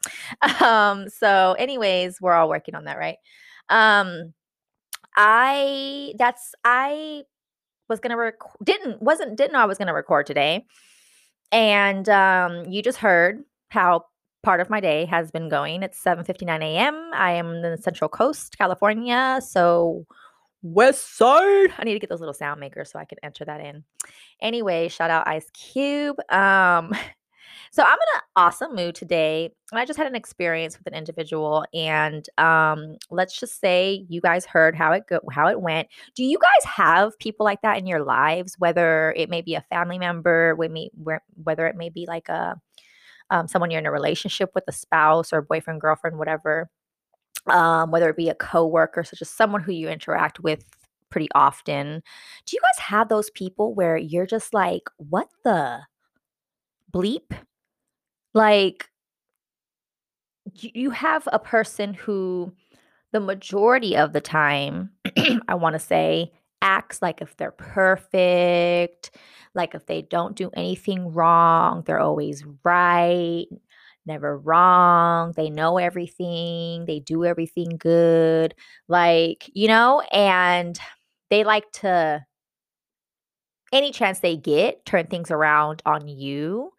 Um, 0.62 1.08
so, 1.10 1.56
anyways, 1.60 2.20
we're 2.20 2.34
all 2.34 2.50
working 2.50 2.76
on 2.76 2.86
that, 2.86 2.98
right? 2.98 3.18
Um, 3.70 4.34
I 5.16 6.14
that's 6.18 6.54
I 6.64 7.24
was 7.90 8.00
gonna 8.00 8.18
record 8.18 8.56
didn't 8.64 9.02
wasn't 9.02 9.38
didn't 9.38 9.54
know 9.54 9.60
I 9.60 9.66
was 9.66 9.78
gonna 9.78 9.94
record 9.94 10.26
today. 10.26 10.66
And 11.52 12.08
um, 12.10 12.66
you 12.66 12.82
just 12.82 12.98
heard 12.98 13.44
how 13.70 14.06
part 14.48 14.62
of 14.62 14.70
my 14.70 14.80
day 14.80 15.04
has 15.04 15.30
been 15.30 15.50
going. 15.50 15.84
It's 15.84 16.02
7:59 16.02 16.64
a.m. 16.64 17.12
I 17.14 17.34
am 17.34 17.56
in 17.56 17.62
the 17.64 17.78
Central 17.78 18.08
Coast, 18.08 18.58
California. 18.58 19.42
So 19.46 20.06
West 20.62 21.18
Side. 21.18 21.74
I 21.78 21.84
need 21.84 21.96
to 21.96 22.00
get 22.00 22.10
those 22.10 22.22
little 22.22 22.34
sound 22.34 22.62
makers 22.62 22.90
so 22.90 22.98
I 22.98 23.04
can 23.04 23.18
enter 23.24 23.44
that 23.44 23.60
in. 23.60 23.84
Anyway, 24.42 24.88
shout 24.88 25.10
out 25.10 25.28
Ice 25.28 25.50
Cube. 25.52 26.16
Um, 26.32 26.94
So 27.72 27.84
I'm 27.84 27.94
in 27.94 28.16
an 28.16 28.22
awesome 28.38 28.76
mood 28.76 28.96
today. 28.96 29.52
I 29.74 29.84
just 29.84 29.98
had 29.98 30.08
an 30.08 30.16
experience 30.16 30.78
with 30.78 30.88
an 30.88 30.94
individual, 30.94 31.66
and 31.74 32.26
um, 32.38 32.96
let's 33.12 33.38
just 33.38 33.60
say 33.60 34.06
you 34.08 34.22
guys 34.22 34.46
heard 34.46 34.74
how 34.74 34.94
it 34.94 35.04
go, 35.08 35.20
how 35.32 35.48
it 35.48 35.60
went. 35.60 35.90
Do 36.16 36.24
you 36.24 36.38
guys 36.40 36.64
have 36.64 37.20
people 37.20 37.44
like 37.44 37.62
that 37.64 37.78
in 37.78 37.86
your 37.86 38.04
lives? 38.04 38.56
Whether 38.58 39.14
it 39.18 39.30
may 39.30 39.42
be 39.42 39.56
a 39.56 39.66
family 39.70 40.00
member, 40.00 40.56
whether 40.56 41.68
it 41.68 41.76
may 41.76 41.90
be 41.90 42.06
like 42.08 42.30
a 42.30 42.56
um, 43.30 43.48
someone 43.48 43.72
you're 43.72 43.80
in 43.80 43.86
a 43.86 43.92
relationship 43.92 44.52
with, 44.56 44.64
a 44.68 44.72
spouse 44.72 45.34
or 45.34 45.42
boyfriend, 45.42 45.82
girlfriend, 45.82 46.18
whatever. 46.18 46.70
Um, 47.48 47.92
whether 47.92 48.10
it 48.10 48.18
be 48.18 48.28
a 48.28 48.36
coworker, 48.36 49.06
such 49.06 49.22
as 49.22 49.30
someone 49.30 49.64
who 49.64 49.72
you 49.72 49.88
interact 49.88 50.42
with 50.42 50.66
pretty 51.10 51.30
often. 51.34 52.02
Do 52.46 52.56
you 52.56 52.60
guys 52.62 52.84
have 52.84 53.10
those 53.10 53.30
people 53.30 53.74
where 53.74 53.96
you're 53.98 54.26
just 54.26 54.54
like, 54.54 54.84
what 54.98 55.30
the 55.46 55.80
bleep? 56.92 57.32
Like, 58.34 58.90
you 60.54 60.92
have 60.92 61.28
a 61.32 61.40
person 61.40 61.94
who, 61.94 62.54
the 63.12 63.20
majority 63.20 63.96
of 63.96 64.14
the 64.14 64.22
time, 64.22 64.92
I 65.48 65.56
want 65.56 65.74
to 65.74 65.80
say, 65.80 66.32
acts 66.62 67.02
like 67.02 67.22
if 67.22 67.36
they're 67.38 67.52
perfect, 67.52 69.12
like 69.56 69.76
if 69.76 69.86
they 69.86 70.02
don't 70.02 70.36
do 70.36 70.50
anything 70.56 71.12
wrong, 71.14 71.84
they're 71.86 72.00
always 72.00 72.44
right, 72.64 73.46
never 74.06 74.38
wrong, 74.38 75.34
they 75.36 75.50
know 75.50 75.78
everything, 75.78 76.86
they 76.86 77.00
do 77.00 77.26
everything 77.26 77.78
good, 77.78 78.56
like, 78.88 79.50
you 79.54 79.68
know, 79.68 80.02
and 80.12 80.80
they 81.30 81.44
like 81.44 81.70
to, 81.74 82.24
any 83.74 83.92
chance 83.92 84.20
they 84.20 84.38
get, 84.38 84.86
turn 84.86 85.08
things 85.08 85.30
around 85.30 85.82
on 85.86 86.08
you 86.08 86.72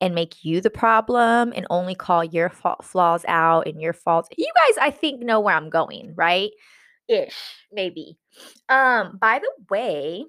and 0.00 0.14
make 0.14 0.44
you 0.44 0.60
the 0.60 0.70
problem 0.70 1.52
and 1.56 1.66
only 1.70 1.94
call 1.94 2.22
your 2.22 2.48
fa- 2.48 2.76
flaws 2.82 3.24
out 3.26 3.66
and 3.66 3.80
your 3.80 3.92
faults. 3.92 4.28
You 4.36 4.50
guys, 4.68 4.78
I 4.80 4.90
think, 4.90 5.20
know 5.22 5.40
where 5.40 5.56
I'm 5.56 5.70
going, 5.70 6.12
right? 6.16 6.50
Ish, 7.08 7.66
maybe. 7.72 8.18
Um, 8.68 9.18
by 9.20 9.38
the 9.38 9.50
way, 9.70 10.24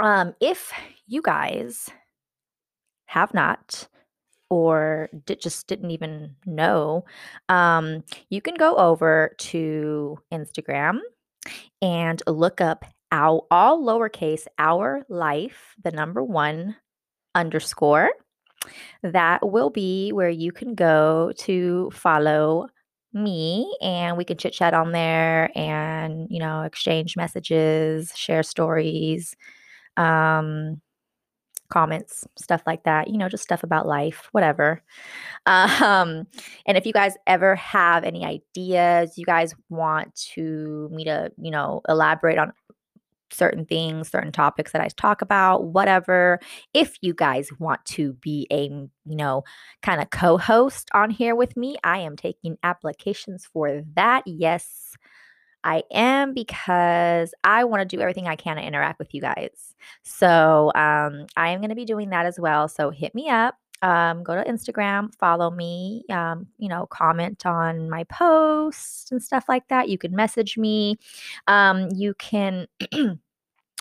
um, 0.00 0.34
if 0.40 0.72
you 1.06 1.22
guys 1.22 1.88
have 3.06 3.32
not 3.32 3.88
or 4.50 5.08
did, 5.26 5.40
just 5.40 5.66
didn't 5.66 5.90
even 5.90 6.36
know, 6.44 7.04
um, 7.48 8.04
you 8.30 8.40
can 8.42 8.54
go 8.54 8.76
over 8.76 9.34
to 9.38 10.18
Instagram 10.32 11.00
and 11.82 12.22
look 12.26 12.60
up 12.60 12.84
our 13.12 13.42
all 13.50 13.82
lowercase 13.82 14.46
our 14.58 15.04
life, 15.08 15.74
the 15.82 15.90
number 15.92 16.22
one 16.22 16.76
underscore. 17.34 18.10
That 19.02 19.48
will 19.48 19.70
be 19.70 20.10
where 20.12 20.30
you 20.30 20.52
can 20.52 20.74
go 20.74 21.32
to 21.38 21.90
follow 21.92 22.68
me 23.14 23.74
and 23.80 24.16
we 24.16 24.24
can 24.24 24.36
chit 24.36 24.52
chat 24.52 24.74
on 24.74 24.92
there 24.92 25.50
and, 25.56 26.26
you 26.30 26.40
know, 26.40 26.62
exchange 26.62 27.16
messages, 27.16 28.12
share 28.16 28.42
stories, 28.42 29.36
um, 29.96 30.80
comments, 31.70 32.26
stuff 32.36 32.62
like 32.66 32.84
that, 32.84 33.08
you 33.08 33.18
know, 33.18 33.28
just 33.28 33.42
stuff 33.42 33.62
about 33.64 33.86
life, 33.86 34.28
whatever. 34.32 34.82
Um, 35.46 36.26
and 36.66 36.78
if 36.78 36.86
you 36.86 36.92
guys 36.92 37.14
ever 37.26 37.56
have 37.56 38.04
any 38.04 38.24
ideas, 38.24 39.18
you 39.18 39.26
guys 39.26 39.54
want 39.70 40.14
to 40.34 40.88
me 40.90 41.04
to, 41.04 41.32
you 41.38 41.50
know, 41.50 41.82
elaborate 41.88 42.38
on 42.38 42.52
certain 43.30 43.64
things, 43.64 44.10
certain 44.10 44.32
topics 44.32 44.72
that 44.72 44.82
I 44.82 44.88
talk 44.96 45.22
about, 45.22 45.64
whatever. 45.64 46.40
If 46.72 46.96
you 47.00 47.14
guys 47.14 47.48
want 47.58 47.84
to 47.86 48.14
be 48.14 48.46
a, 48.50 48.68
you 48.68 49.16
know, 49.16 49.44
kind 49.82 50.00
of 50.00 50.10
co 50.10 50.38
host 50.38 50.88
on 50.94 51.10
here 51.10 51.34
with 51.34 51.56
me, 51.56 51.76
I 51.84 51.98
am 51.98 52.16
taking 52.16 52.56
applications 52.62 53.46
for 53.46 53.82
that. 53.94 54.22
Yes, 54.26 54.94
I 55.64 55.82
am 55.90 56.34
because 56.34 57.34
I 57.42 57.64
want 57.64 57.80
to 57.88 57.96
do 57.96 58.02
everything 58.02 58.28
I 58.28 58.36
can 58.36 58.56
to 58.56 58.62
interact 58.62 58.98
with 58.98 59.14
you 59.14 59.20
guys. 59.22 59.74
So 60.02 60.70
um, 60.74 61.26
I 61.36 61.50
am 61.50 61.60
going 61.60 61.70
to 61.70 61.74
be 61.74 61.86
doing 61.86 62.10
that 62.10 62.26
as 62.26 62.38
well. 62.38 62.68
So 62.68 62.90
hit 62.90 63.14
me 63.14 63.30
up. 63.30 63.56
Um, 63.84 64.22
go 64.22 64.34
to 64.34 64.50
Instagram, 64.50 65.14
follow 65.14 65.50
me, 65.50 66.04
um, 66.08 66.46
you 66.56 66.70
know, 66.70 66.86
comment 66.86 67.44
on 67.44 67.90
my 67.90 68.04
posts 68.04 69.12
and 69.12 69.22
stuff 69.22 69.44
like 69.46 69.68
that. 69.68 69.90
You 69.90 69.98
can 69.98 70.16
message 70.16 70.56
me. 70.56 70.96
Um, 71.48 71.90
you 71.94 72.14
can 72.14 72.66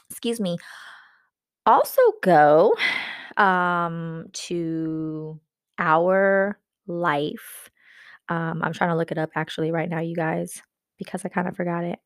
excuse 0.09 0.39
me, 0.39 0.57
also 1.65 2.01
go 2.21 2.75
um, 3.37 4.25
to 4.33 5.39
our 5.79 6.59
life. 6.85 7.69
Um, 8.29 8.61
I'm 8.61 8.73
trying 8.73 8.91
to 8.91 8.95
look 8.95 9.11
it 9.11 9.17
up 9.17 9.31
actually 9.35 9.71
right 9.71 9.89
now, 9.89 10.01
you 10.01 10.15
guys, 10.15 10.61
because 10.97 11.25
I 11.25 11.29
kind 11.29 11.47
of 11.47 11.55
forgot 11.55 11.83
it. 11.83 11.99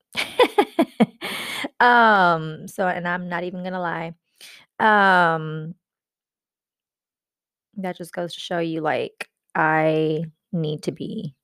um, 1.80 2.68
so, 2.68 2.88
and 2.88 3.08
I'm 3.08 3.28
not 3.28 3.44
even 3.44 3.64
gonna 3.64 3.82
lie. 3.82 4.14
Um, 4.80 5.76
that 7.84 7.98
just 7.98 8.14
goes 8.14 8.34
to 8.34 8.40
show 8.40 8.60
you, 8.60 8.82
like, 8.82 9.30
I 9.56 10.26
need 10.52 10.84
to 10.84 10.92
be 10.92 11.36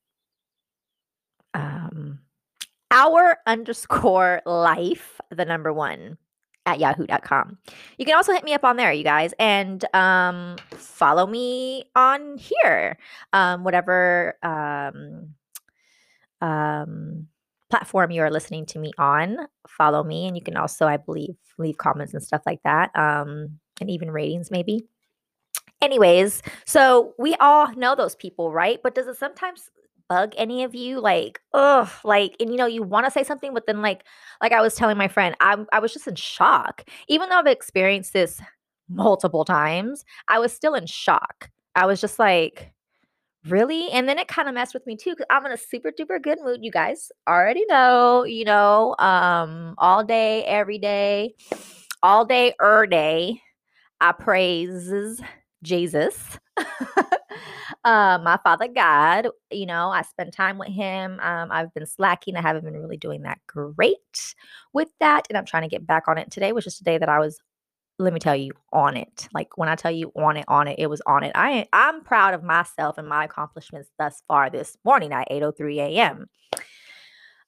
um, 1.54 2.20
our 2.90 3.38
underscore 3.46 4.42
life, 4.46 5.20
the 5.30 5.44
number 5.44 5.72
one 5.72 6.18
at 6.66 6.78
yahoo.com. 6.78 7.58
You 7.98 8.04
can 8.04 8.16
also 8.16 8.32
hit 8.32 8.44
me 8.44 8.54
up 8.54 8.64
on 8.64 8.76
there, 8.76 8.92
you 8.92 9.04
guys, 9.04 9.34
and 9.38 9.84
um, 9.94 10.56
follow 10.70 11.26
me 11.26 11.84
on 11.94 12.38
here. 12.38 12.98
Um, 13.32 13.64
whatever 13.64 14.36
um, 14.42 15.34
um, 16.40 17.26
platform 17.70 18.10
you 18.10 18.22
are 18.22 18.30
listening 18.30 18.66
to 18.66 18.78
me 18.78 18.92
on, 18.98 19.36
follow 19.68 20.02
me. 20.02 20.26
And 20.26 20.36
you 20.36 20.42
can 20.42 20.56
also, 20.56 20.86
I 20.86 20.96
believe, 20.96 21.36
leave 21.58 21.76
comments 21.76 22.14
and 22.14 22.22
stuff 22.22 22.42
like 22.46 22.62
that, 22.64 22.96
um, 22.96 23.58
and 23.80 23.90
even 23.90 24.10
ratings, 24.10 24.50
maybe. 24.50 24.86
Anyways, 25.84 26.40
so 26.64 27.12
we 27.18 27.34
all 27.40 27.70
know 27.74 27.94
those 27.94 28.16
people, 28.16 28.50
right? 28.50 28.80
But 28.82 28.94
does 28.94 29.06
it 29.06 29.16
sometimes 29.18 29.70
bug 30.08 30.32
any 30.38 30.64
of 30.64 30.74
you? 30.74 30.98
Like, 30.98 31.40
ugh, 31.52 31.90
like, 32.04 32.36
and 32.40 32.50
you 32.50 32.56
know, 32.56 32.64
you 32.64 32.82
want 32.82 33.04
to 33.04 33.10
say 33.10 33.22
something, 33.22 33.52
but 33.52 33.66
then 33.66 33.82
like, 33.82 34.02
like 34.40 34.52
I 34.52 34.62
was 34.62 34.74
telling 34.74 34.96
my 34.96 35.08
friend, 35.08 35.36
I 35.40 35.62
I 35.74 35.80
was 35.80 35.92
just 35.92 36.06
in 36.08 36.14
shock. 36.14 36.84
Even 37.08 37.28
though 37.28 37.36
I've 37.38 37.46
experienced 37.46 38.14
this 38.14 38.40
multiple 38.88 39.44
times, 39.44 40.04
I 40.26 40.38
was 40.38 40.54
still 40.54 40.74
in 40.74 40.86
shock. 40.86 41.50
I 41.74 41.84
was 41.84 42.00
just 42.00 42.18
like, 42.18 42.72
really? 43.48 43.90
And 43.90 44.08
then 44.08 44.18
it 44.18 44.26
kind 44.28 44.48
of 44.48 44.54
messed 44.54 44.72
with 44.74 44.86
me 44.86 44.96
too, 44.96 45.10
because 45.10 45.26
I'm 45.30 45.44
in 45.44 45.52
a 45.52 45.58
super 45.58 45.90
duper 45.92 46.20
good 46.22 46.38
mood. 46.42 46.60
You 46.62 46.70
guys 46.70 47.12
already 47.28 47.66
know, 47.66 48.24
you 48.24 48.46
know, 48.46 48.96
um, 48.98 49.74
all 49.76 50.02
day, 50.02 50.44
every 50.44 50.78
day, 50.78 51.34
all 52.02 52.24
day, 52.24 52.54
er 52.62 52.86
day. 52.86 53.42
I 54.00 54.12
praises 54.12 55.20
Jesus. 55.64 56.38
uh, 57.84 58.18
my 58.22 58.38
father 58.44 58.68
God, 58.68 59.28
you 59.50 59.66
know, 59.66 59.90
I 59.90 60.02
spend 60.02 60.32
time 60.32 60.58
with 60.58 60.68
him. 60.68 61.18
Um, 61.20 61.50
I've 61.50 61.74
been 61.74 61.86
slacking. 61.86 62.36
I 62.36 62.42
haven't 62.42 62.64
been 62.64 62.78
really 62.78 62.96
doing 62.96 63.22
that 63.22 63.38
great 63.48 64.34
with 64.72 64.90
that. 65.00 65.26
And 65.28 65.36
I'm 65.36 65.46
trying 65.46 65.62
to 65.64 65.68
get 65.68 65.86
back 65.86 66.04
on 66.06 66.18
it. 66.18 66.30
Today 66.30 66.52
was 66.52 66.64
just 66.64 66.80
a 66.80 66.84
day 66.84 66.98
that 66.98 67.08
I 67.08 67.18
was, 67.18 67.40
let 67.98 68.12
me 68.12 68.20
tell 68.20 68.36
you, 68.36 68.52
on 68.72 68.96
it. 68.96 69.28
Like 69.34 69.56
when 69.56 69.68
I 69.68 69.74
tell 69.74 69.90
you 69.90 70.12
on 70.14 70.36
it, 70.36 70.44
on 70.46 70.68
it, 70.68 70.78
it 70.78 70.86
was 70.88 71.02
on 71.06 71.24
it. 71.24 71.32
I 71.34 71.66
I'm 71.72 72.02
proud 72.04 72.34
of 72.34 72.44
myself 72.44 72.98
and 72.98 73.08
my 73.08 73.24
accomplishments 73.24 73.90
thus 73.98 74.22
far 74.28 74.50
this 74.50 74.76
morning 74.84 75.12
at 75.12 75.28
8:03 75.30 75.78
a.m. 75.78 76.26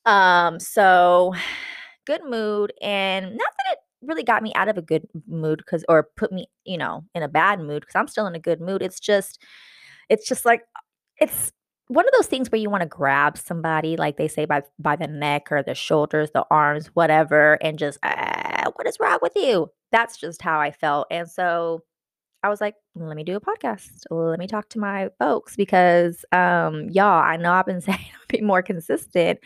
Um, 0.04 0.58
so 0.60 1.34
good 2.06 2.24
mood 2.24 2.72
and 2.80 3.36
not 3.36 3.52
that 3.58 3.72
it 3.72 3.78
really 4.02 4.22
got 4.22 4.42
me 4.42 4.52
out 4.54 4.68
of 4.68 4.78
a 4.78 4.82
good 4.82 5.06
mood 5.26 5.58
because 5.58 5.84
or 5.88 6.08
put 6.16 6.32
me, 6.32 6.46
you 6.64 6.78
know, 6.78 7.04
in 7.14 7.22
a 7.22 7.28
bad 7.28 7.60
mood 7.60 7.82
because 7.82 7.96
I'm 7.96 8.08
still 8.08 8.26
in 8.26 8.34
a 8.34 8.40
good 8.40 8.60
mood. 8.60 8.82
It's 8.82 9.00
just 9.00 9.42
it's 10.08 10.28
just 10.28 10.44
like 10.44 10.62
it's 11.18 11.52
one 11.88 12.06
of 12.06 12.12
those 12.16 12.26
things 12.26 12.50
where 12.50 12.60
you 12.60 12.70
want 12.70 12.82
to 12.82 12.88
grab 12.88 13.38
somebody, 13.38 13.96
like 13.96 14.16
they 14.16 14.28
say 14.28 14.44
by 14.44 14.62
by 14.78 14.96
the 14.96 15.06
neck 15.06 15.50
or 15.50 15.62
the 15.62 15.74
shoulders, 15.74 16.30
the 16.32 16.44
arms, 16.50 16.88
whatever, 16.94 17.54
and 17.62 17.78
just 17.78 17.98
ah, 18.02 18.70
what 18.74 18.86
is 18.86 18.98
wrong 19.00 19.18
with 19.22 19.32
you? 19.36 19.70
That's 19.92 20.16
just 20.16 20.42
how 20.42 20.60
I 20.60 20.72
felt. 20.72 21.06
And 21.10 21.28
so 21.30 21.82
I 22.42 22.48
was 22.48 22.60
like, 22.60 22.74
let 22.94 23.16
me 23.16 23.24
do 23.24 23.36
a 23.36 23.40
podcast. 23.40 23.88
Let 24.10 24.38
me 24.38 24.46
talk 24.46 24.68
to 24.70 24.78
my 24.78 25.10
folks 25.18 25.56
because 25.56 26.24
um 26.32 26.90
y'all, 26.90 27.22
I 27.22 27.36
know 27.36 27.52
I've 27.52 27.66
been 27.66 27.80
saying 27.82 28.00
be 28.28 28.40
more 28.40 28.62
consistent. 28.62 29.40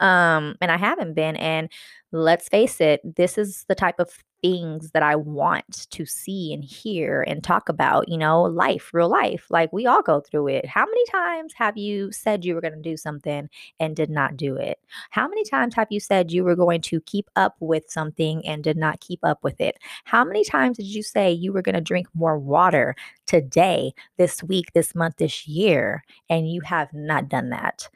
Um, 0.00 0.56
and 0.60 0.70
I 0.70 0.76
haven't 0.76 1.14
been. 1.14 1.36
And 1.36 1.70
let's 2.12 2.48
face 2.48 2.80
it, 2.80 3.00
this 3.16 3.38
is 3.38 3.64
the 3.68 3.74
type 3.74 3.98
of 3.98 4.10
things 4.42 4.92
that 4.92 5.02
I 5.02 5.16
want 5.16 5.90
to 5.90 6.06
see 6.06 6.52
and 6.52 6.64
hear 6.64 7.22
and 7.26 7.42
talk 7.42 7.68
about, 7.68 8.08
you 8.08 8.16
know, 8.16 8.42
life, 8.42 8.90
real 8.92 9.08
life. 9.08 9.46
Like 9.50 9.72
we 9.72 9.86
all 9.86 10.02
go 10.02 10.20
through 10.20 10.48
it. 10.48 10.66
How 10.66 10.84
many 10.86 11.04
times 11.10 11.52
have 11.56 11.76
you 11.76 12.12
said 12.12 12.44
you 12.44 12.54
were 12.54 12.60
going 12.60 12.74
to 12.74 12.80
do 12.80 12.96
something 12.96 13.48
and 13.80 13.96
did 13.96 14.10
not 14.10 14.36
do 14.36 14.56
it? 14.56 14.78
How 15.10 15.28
many 15.28 15.44
times 15.44 15.74
have 15.74 15.88
you 15.90 16.00
said 16.00 16.30
you 16.30 16.44
were 16.44 16.56
going 16.56 16.80
to 16.82 17.00
keep 17.00 17.28
up 17.36 17.56
with 17.60 17.90
something 17.90 18.46
and 18.46 18.62
did 18.62 18.76
not 18.76 19.00
keep 19.00 19.20
up 19.22 19.42
with 19.42 19.60
it? 19.60 19.78
How 20.04 20.24
many 20.24 20.44
times 20.44 20.76
did 20.76 20.86
you 20.86 21.02
say 21.02 21.32
you 21.32 21.52
were 21.52 21.62
going 21.62 21.74
to 21.74 21.80
drink 21.80 22.06
more 22.14 22.38
water 22.38 22.94
today, 23.26 23.92
this 24.18 24.42
week, 24.42 24.72
this 24.72 24.94
month, 24.94 25.16
this 25.16 25.46
year, 25.48 26.04
and 26.30 26.50
you 26.50 26.60
have 26.62 26.92
not 26.92 27.28
done 27.28 27.50
that? 27.50 27.88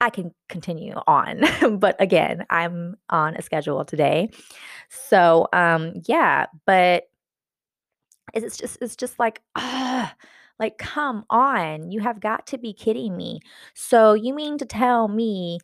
I 0.00 0.10
can 0.10 0.32
continue 0.48 0.94
on. 1.06 1.42
but 1.78 2.00
again, 2.00 2.44
I'm 2.50 2.96
on 3.10 3.36
a 3.36 3.42
schedule 3.42 3.84
today. 3.84 4.30
So 4.88 5.48
um 5.52 5.94
yeah, 6.06 6.46
but 6.66 7.04
it's 8.34 8.56
just 8.56 8.78
it's 8.80 8.96
just 8.96 9.18
like 9.18 9.42
ah 9.56 10.14
like 10.58 10.78
come 10.78 11.24
on, 11.30 11.90
you 11.90 12.00
have 12.00 12.20
got 12.20 12.46
to 12.48 12.58
be 12.58 12.72
kidding 12.72 13.16
me. 13.16 13.40
So 13.74 14.14
you 14.14 14.34
mean 14.34 14.58
to 14.58 14.64
tell 14.66 15.08
me 15.08 15.58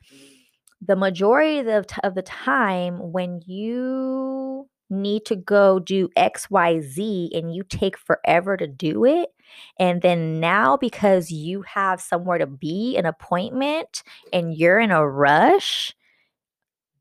the 0.84 0.96
majority 0.96 1.58
of 1.60 1.66
the, 1.66 2.00
of 2.04 2.14
the 2.14 2.22
time 2.22 3.12
when 3.12 3.40
you 3.46 4.68
need 4.92 5.24
to 5.26 5.36
go 5.36 5.78
do 5.78 6.08
XYZ 6.16 7.36
and 7.36 7.54
you 7.54 7.64
take 7.64 7.96
forever 7.98 8.56
to 8.56 8.66
do 8.66 9.04
it. 9.04 9.30
And 9.78 10.02
then 10.02 10.40
now, 10.40 10.76
because 10.76 11.30
you 11.30 11.62
have 11.62 12.00
somewhere 12.00 12.38
to 12.38 12.46
be, 12.46 12.96
an 12.96 13.06
appointment, 13.06 14.02
and 14.32 14.54
you're 14.56 14.78
in 14.78 14.90
a 14.90 15.06
rush, 15.06 15.94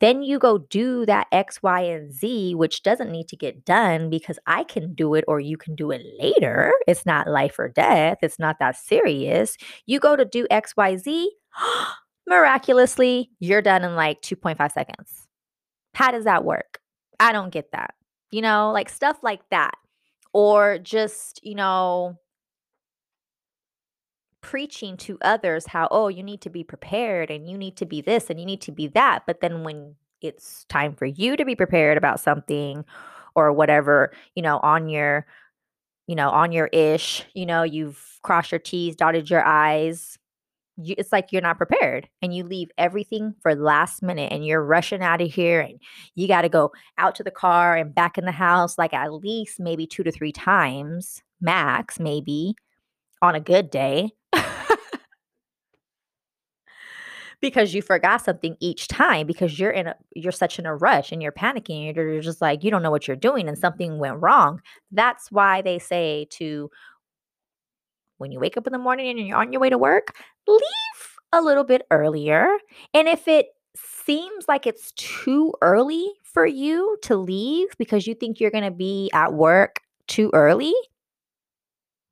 then 0.01 0.23
you 0.23 0.39
go 0.39 0.57
do 0.57 1.05
that 1.05 1.27
X, 1.31 1.61
Y, 1.61 1.81
and 1.81 2.11
Z, 2.11 2.55
which 2.55 2.81
doesn't 2.81 3.11
need 3.11 3.27
to 3.27 3.35
get 3.35 3.63
done 3.63 4.09
because 4.09 4.39
I 4.47 4.63
can 4.63 4.95
do 4.95 5.13
it 5.13 5.23
or 5.27 5.39
you 5.39 5.57
can 5.57 5.75
do 5.75 5.91
it 5.91 6.01
later. 6.19 6.73
It's 6.87 7.05
not 7.05 7.27
life 7.27 7.59
or 7.59 7.69
death, 7.69 8.17
it's 8.23 8.39
not 8.39 8.57
that 8.59 8.75
serious. 8.75 9.57
You 9.85 9.99
go 9.99 10.15
to 10.15 10.25
do 10.25 10.47
X, 10.49 10.75
Y, 10.75 10.97
Z, 10.97 11.31
miraculously, 12.27 13.29
you're 13.39 13.61
done 13.61 13.83
in 13.83 13.95
like 13.95 14.21
2.5 14.23 14.71
seconds. 14.71 15.27
How 15.93 16.11
does 16.11 16.23
that 16.23 16.43
work? 16.43 16.80
I 17.21 17.31
don't 17.31 17.51
get 17.51 17.71
that. 17.71 17.93
You 18.31 18.41
know, 18.41 18.71
like 18.71 18.89
stuff 18.89 19.19
like 19.21 19.47
that. 19.51 19.75
Or 20.33 20.79
just, 20.79 21.43
you 21.43 21.55
know, 21.55 22.17
preaching 24.41 24.97
to 24.97 25.17
others 25.21 25.67
how, 25.67 25.87
oh, 25.91 26.07
you 26.07 26.23
need 26.23 26.41
to 26.41 26.49
be 26.49 26.63
prepared 26.63 27.29
and 27.29 27.49
you 27.49 27.57
need 27.57 27.75
to 27.77 27.85
be 27.85 28.01
this 28.01 28.29
and 28.29 28.39
you 28.39 28.45
need 28.45 28.61
to 28.61 28.71
be 28.71 28.87
that. 28.87 29.23
But 29.27 29.41
then 29.41 29.63
when 29.63 29.95
it's 30.21 30.65
time 30.65 30.95
for 30.95 31.05
you 31.05 31.35
to 31.35 31.45
be 31.45 31.55
prepared 31.55 31.97
about 31.97 32.19
something 32.19 32.85
or 33.35 33.51
whatever, 33.51 34.11
you 34.35 34.41
know, 34.41 34.59
on 34.59 34.89
your, 34.89 35.25
you 36.07 36.15
know, 36.15 36.29
on 36.29 36.51
your 36.51 36.67
ish, 36.67 37.25
you 37.33 37.45
know, 37.45 37.63
you've 37.63 38.19
crossed 38.23 38.51
your 38.51 38.59
T's, 38.59 38.95
dotted 38.95 39.29
your 39.29 39.45
I's, 39.45 40.17
you, 40.77 40.95
it's 40.97 41.11
like 41.11 41.31
you're 41.31 41.41
not 41.41 41.57
prepared 41.57 42.07
and 42.21 42.33
you 42.33 42.43
leave 42.43 42.69
everything 42.77 43.35
for 43.41 43.55
last 43.55 44.01
minute 44.01 44.31
and 44.31 44.45
you're 44.45 44.63
rushing 44.63 45.01
out 45.01 45.21
of 45.21 45.31
here 45.31 45.61
and 45.61 45.79
you 46.15 46.27
got 46.27 46.41
to 46.43 46.49
go 46.49 46.71
out 46.97 47.15
to 47.15 47.23
the 47.23 47.31
car 47.31 47.75
and 47.75 47.93
back 47.93 48.17
in 48.17 48.25
the 48.25 48.31
house 48.31 48.77
like 48.77 48.93
at 48.93 49.13
least 49.13 49.59
maybe 49.59 49.85
two 49.85 50.03
to 50.03 50.11
three 50.11 50.31
times 50.31 51.21
max 51.41 51.99
maybe 51.99 52.55
on 53.21 53.35
a 53.35 53.39
good 53.39 53.69
day. 53.69 54.11
Because 57.41 57.73
you 57.73 57.81
forgot 57.81 58.21
something 58.21 58.55
each 58.59 58.87
time 58.87 59.25
because 59.25 59.57
you're 59.57 59.71
in 59.71 59.87
a 59.87 59.95
you're 60.15 60.31
such 60.31 60.59
in 60.59 60.67
a 60.67 60.75
rush 60.75 61.11
and 61.11 61.23
you're 61.23 61.31
panicking 61.31 61.95
you're 61.95 62.21
just 62.21 62.39
like 62.39 62.63
you 62.63 62.69
don't 62.69 62.83
know 62.83 62.91
what 62.91 63.07
you're 63.07 63.17
doing 63.17 63.47
and 63.47 63.57
something 63.57 63.97
went 63.97 64.21
wrong. 64.21 64.61
That's 64.91 65.31
why 65.31 65.63
they 65.63 65.79
say 65.79 66.27
to 66.33 66.69
when 68.19 68.31
you 68.31 68.39
wake 68.39 68.57
up 68.57 68.67
in 68.67 68.73
the 68.73 68.77
morning 68.77 69.09
and 69.09 69.27
you're 69.27 69.37
on 69.37 69.51
your 69.51 69.59
way 69.59 69.71
to 69.71 69.79
work 69.79 70.13
leave 70.47 70.61
a 71.33 71.41
little 71.41 71.63
bit 71.63 71.85
earlier 71.91 72.57
and 72.93 73.07
if 73.07 73.27
it 73.27 73.47
seems 73.75 74.47
like 74.47 74.67
it's 74.67 74.91
too 74.93 75.53
early 75.61 76.11
for 76.23 76.45
you 76.45 76.97
to 77.03 77.15
leave 77.15 77.69
because 77.77 78.05
you 78.05 78.13
think 78.13 78.39
you're 78.39 78.51
going 78.51 78.63
to 78.63 78.71
be 78.71 79.09
at 79.13 79.33
work 79.33 79.79
too 80.07 80.29
early 80.33 80.73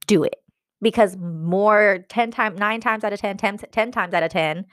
do 0.09 0.23
it. 0.23 0.35
Because 0.81 1.17
more 1.17 1.99
10 2.09 2.31
times 2.31 2.59
9 2.59 2.81
times 2.81 3.03
out 3.03 3.13
of 3.13 3.19
10 3.19 3.37
10, 3.37 3.57
10 3.57 3.91
times 3.91 4.13
out 4.13 4.23
of 4.23 4.31
10 4.31 4.65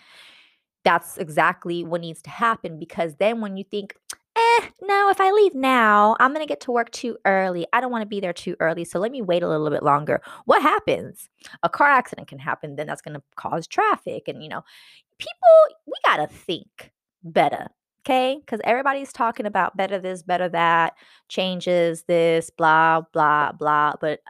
that's 0.85 1.19
exactly 1.19 1.83
what 1.83 2.01
needs 2.01 2.23
to 2.23 2.31
happen 2.31 2.79
because 2.79 3.17
then 3.17 3.41
when 3.41 3.57
you 3.57 3.65
think, 3.65 3.97
eh, 4.61 4.69
no, 4.83 5.11
if 5.11 5.21
I 5.21 5.31
leave 5.31 5.55
now, 5.55 6.17
I'm 6.21 6.33
going 6.33 6.45
to 6.45 6.49
get 6.49 6.61
to 6.63 6.73
work 6.73 6.91
too 6.91 7.17
early. 7.25 7.67
I 7.73 7.81
don't 7.81 7.91
want 7.91 8.03
to 8.03 8.09
be 8.09 8.21
there 8.21 8.33
too 8.33 8.57
early. 8.61 8.85
So 8.85 8.99
let 8.99 9.13
me 9.13 9.23
wait 9.23 9.43
a 9.43 9.49
little 9.49 9.71
bit 9.71 9.83
longer. 9.83 10.21
What 10.45 10.63
happens? 10.63 11.29
A 11.63 11.69
car 11.69 11.89
accident 11.89 12.29
can 12.29 12.39
happen. 12.39 12.77
Then 12.77 12.87
that's 12.87 13.03
going 13.03 13.15
to 13.15 13.23
cause 13.37 13.67
traffic. 13.67 14.29
And, 14.29 14.43
you 14.43 14.49
know, 14.49 14.63
people, 15.19 15.77
we 15.87 15.95
got 16.05 16.17
to 16.17 16.27
think 16.27 16.93
better. 17.23 17.69
Okay. 18.01 18.39
Because 18.41 18.61
everybody's 18.65 19.13
talking 19.13 19.47
about 19.47 19.77
better 19.77 19.99
this, 19.99 20.23
better 20.23 20.49
that, 20.51 20.95
changes 21.29 22.05
this, 22.05 22.51
blah, 22.51 23.03
blah, 23.13 23.53
blah. 23.53 23.95
But 24.01 24.21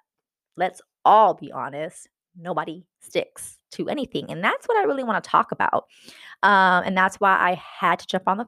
let's 0.57 0.81
all 1.05 1.35
be 1.35 1.53
honest 1.53 2.09
nobody 2.39 2.85
sticks 3.01 3.59
to 3.73 3.89
anything. 3.89 4.31
And 4.31 4.43
that's 4.43 4.67
what 4.67 4.79
I 4.79 4.85
really 4.85 5.05
want 5.05 5.23
to 5.23 5.31
talk 5.31 5.53
about. 5.53 5.87
Um, 6.43 6.85
and 6.85 6.97
that's 6.97 7.17
why 7.17 7.33
I 7.33 7.55
had 7.55 7.99
to 8.01 8.07
jump 8.07 8.25
on 8.27 8.39
the 8.39 8.47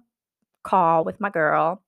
call 0.68 1.04
with 1.04 1.20
my 1.20 1.30
girl. 1.30 1.82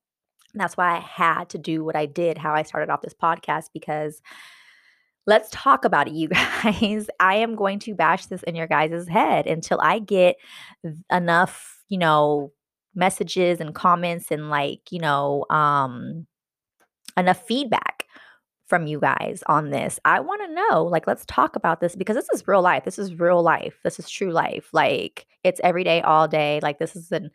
That's 0.55 0.77
why 0.77 0.97
I 0.97 1.01
had 1.01 1.51
to 1.51 1.59
do 1.59 1.85
what 1.85 1.97
I 1.97 2.07
did, 2.07 2.39
how 2.39 2.55
I 2.55 2.63
started 2.63 2.91
off 2.91 3.03
this 3.03 3.15
podcast, 3.15 3.67
because 3.73 4.21
let's 5.27 5.49
talk 5.53 5.85
about 5.85 6.09
it, 6.09 6.15
you 6.15 6.29
guys. 6.63 7.09
I 7.21 7.37
am 7.37 7.55
going 7.55 7.79
to 7.81 7.95
bash 7.95 8.27
this 8.27 8.43
in 8.45 8.55
your 8.55 8.67
guys' 8.67 9.09
head 9.09 9.47
until 9.47 9.81
I 9.81 9.99
get 9.99 10.37
enough, 11.11 11.83
you 11.89 11.99
know, 11.99 12.53
messages 12.95 13.61
and 13.61 13.75
comments 13.75 14.31
and 14.31 14.51
like, 14.51 14.81
you 14.91 14.99
know, 14.99 15.45
um, 15.51 16.27
enough 17.17 17.47
feedback 17.47 18.07
from 18.67 18.87
you 18.87 19.01
guys 19.01 19.43
on 19.47 19.71
this. 19.71 19.99
I 20.05 20.21
want 20.21 20.43
to 20.43 20.55
know, 20.55 20.85
like, 20.85 21.07
let's 21.07 21.27
talk 21.27 21.57
about 21.57 21.81
this 21.81 21.97
because 21.97 22.17
this 22.17 22.29
is 22.33 22.47
real 22.47 22.63
life. 22.63 22.85
This 22.85 22.99
is 22.99 23.19
real 23.19 23.43
life. 23.43 23.79
This 23.85 23.99
is 23.99 24.09
true 24.09 24.31
life. 24.31 24.71
Like, 24.73 25.27
it's 25.43 25.61
every 25.63 25.85
day, 25.85 26.01
all 26.03 26.29
day. 26.29 26.61
Like, 26.63 26.79
this 26.79 26.95
is 26.95 27.11
an 27.13 27.31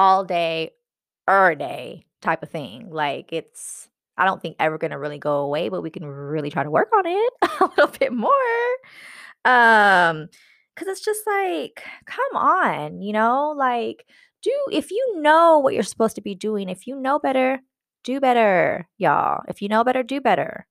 all 0.00 0.24
day, 0.24 0.70
er 1.28 1.54
day 1.54 2.06
type 2.22 2.42
of 2.42 2.48
thing. 2.48 2.88
Like, 2.90 3.34
it's, 3.34 3.90
I 4.16 4.24
don't 4.24 4.40
think 4.40 4.56
ever 4.58 4.78
going 4.78 4.92
to 4.92 4.98
really 4.98 5.18
go 5.18 5.40
away, 5.40 5.68
but 5.68 5.82
we 5.82 5.90
can 5.90 6.06
really 6.06 6.48
try 6.50 6.62
to 6.62 6.70
work 6.70 6.88
on 6.96 7.04
it 7.06 7.32
a 7.60 7.64
little 7.76 7.94
bit 7.98 8.10
more. 8.10 8.30
Um, 9.44 10.28
because 10.74 10.88
it's 10.88 11.04
just 11.04 11.20
like, 11.26 11.84
come 12.06 12.34
on, 12.34 13.02
you 13.02 13.12
know, 13.12 13.54
like, 13.54 14.06
do 14.40 14.50
if 14.72 14.90
you 14.90 15.20
know 15.20 15.58
what 15.58 15.74
you're 15.74 15.82
supposed 15.82 16.14
to 16.14 16.22
be 16.22 16.34
doing, 16.34 16.70
if 16.70 16.86
you 16.86 16.96
know 16.96 17.18
better, 17.18 17.60
do 18.02 18.20
better, 18.20 18.88
y'all. 18.96 19.42
If 19.48 19.60
you 19.60 19.68
know 19.68 19.84
better, 19.84 20.02
do 20.02 20.22
better. 20.22 20.66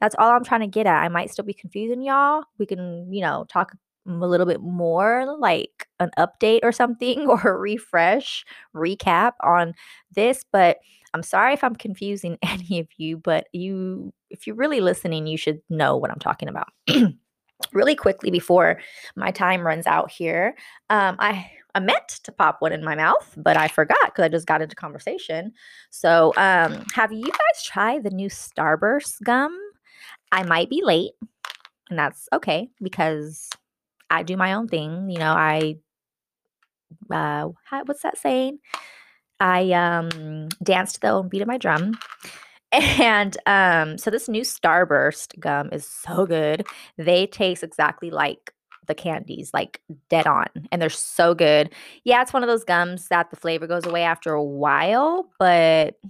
That's 0.00 0.14
all 0.18 0.30
I'm 0.30 0.44
trying 0.44 0.60
to 0.60 0.66
get 0.66 0.86
at. 0.86 1.02
I 1.02 1.08
might 1.08 1.30
still 1.30 1.46
be 1.46 1.54
confusing 1.54 2.02
y'all. 2.02 2.42
We 2.58 2.66
can, 2.66 3.10
you 3.10 3.22
know, 3.22 3.46
talk 3.48 3.72
a 4.06 4.26
little 4.26 4.46
bit 4.46 4.60
more 4.60 5.36
like 5.38 5.88
an 6.00 6.10
update 6.18 6.60
or 6.62 6.72
something 6.72 7.20
or 7.28 7.40
a 7.40 7.56
refresh, 7.56 8.44
recap 8.74 9.32
on 9.42 9.74
this, 10.14 10.44
but 10.52 10.78
I'm 11.14 11.22
sorry 11.22 11.54
if 11.54 11.62
I'm 11.64 11.76
confusing 11.76 12.38
any 12.42 12.80
of 12.80 12.88
you, 12.96 13.16
but 13.16 13.46
you 13.52 14.12
if 14.30 14.46
you're 14.46 14.56
really 14.56 14.80
listening, 14.80 15.26
you 15.26 15.36
should 15.36 15.60
know 15.70 15.96
what 15.96 16.10
I'm 16.10 16.18
talking 16.18 16.48
about. 16.48 16.68
really 17.72 17.94
quickly 17.94 18.30
before 18.30 18.80
my 19.16 19.30
time 19.30 19.64
runs 19.64 19.86
out 19.86 20.10
here, 20.10 20.56
um, 20.90 21.16
I 21.18 21.50
I 21.76 21.80
meant 21.80 22.08
to 22.22 22.32
pop 22.32 22.60
one 22.60 22.72
in 22.72 22.84
my 22.84 22.94
mouth, 22.94 23.34
but 23.36 23.56
I 23.56 23.66
forgot 23.66 24.04
because 24.04 24.24
I 24.24 24.28
just 24.28 24.46
got 24.46 24.62
into 24.62 24.76
conversation. 24.76 25.52
So, 25.90 26.32
um, 26.36 26.84
have 26.94 27.12
you 27.12 27.24
guys 27.24 27.64
tried 27.64 28.04
the 28.04 28.10
new 28.10 28.28
Starburst 28.28 29.22
gum? 29.24 29.58
I 30.30 30.44
might 30.44 30.70
be 30.70 30.82
late, 30.84 31.12
and 31.90 31.98
that's 31.98 32.28
okay 32.32 32.70
because 32.80 33.50
I 34.14 34.22
do 34.22 34.36
my 34.36 34.54
own 34.54 34.68
thing. 34.68 35.10
You 35.10 35.18
know, 35.18 35.32
I 35.32 35.76
uh, 37.10 37.48
what's 37.84 38.02
that 38.02 38.18
saying? 38.18 38.58
I 39.40 39.72
um 39.72 40.48
dance 40.62 40.92
to 40.94 41.00
the 41.00 41.10
own 41.10 41.28
beat 41.28 41.42
of 41.42 41.48
my 41.48 41.58
drum. 41.58 41.98
And 42.98 43.36
um, 43.46 43.98
so 43.98 44.10
this 44.10 44.28
new 44.28 44.42
Starburst 44.42 45.38
gum 45.38 45.68
is 45.70 45.86
so 45.86 46.26
good. 46.26 46.66
They 46.98 47.28
taste 47.28 47.62
exactly 47.62 48.10
like 48.10 48.52
the 48.88 48.96
candies, 48.96 49.52
like 49.54 49.80
dead 50.10 50.26
on, 50.26 50.46
and 50.72 50.82
they're 50.82 50.90
so 50.90 51.34
good. 51.34 51.72
Yeah, 52.02 52.20
it's 52.20 52.32
one 52.32 52.42
of 52.42 52.48
those 52.48 52.64
gums 52.64 53.06
that 53.08 53.30
the 53.30 53.36
flavor 53.36 53.68
goes 53.68 53.86
away 53.86 54.02
after 54.02 54.32
a 54.32 54.42
while, 54.42 55.30
but 55.38 56.00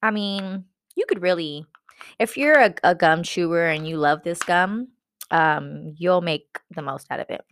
I 0.00 0.12
mean, 0.12 0.64
you 0.94 1.06
could 1.06 1.22
really, 1.22 1.66
if 2.20 2.36
you're 2.36 2.60
a, 2.60 2.74
a 2.84 2.94
gum 2.94 3.24
chewer 3.24 3.66
and 3.66 3.88
you 3.88 3.96
love 3.96 4.22
this 4.22 4.38
gum, 4.44 4.88
um, 5.32 5.94
you'll 5.96 6.20
make 6.20 6.60
the 6.70 6.82
most 6.82 7.08
out 7.10 7.20
of 7.20 7.30
it. 7.30 7.44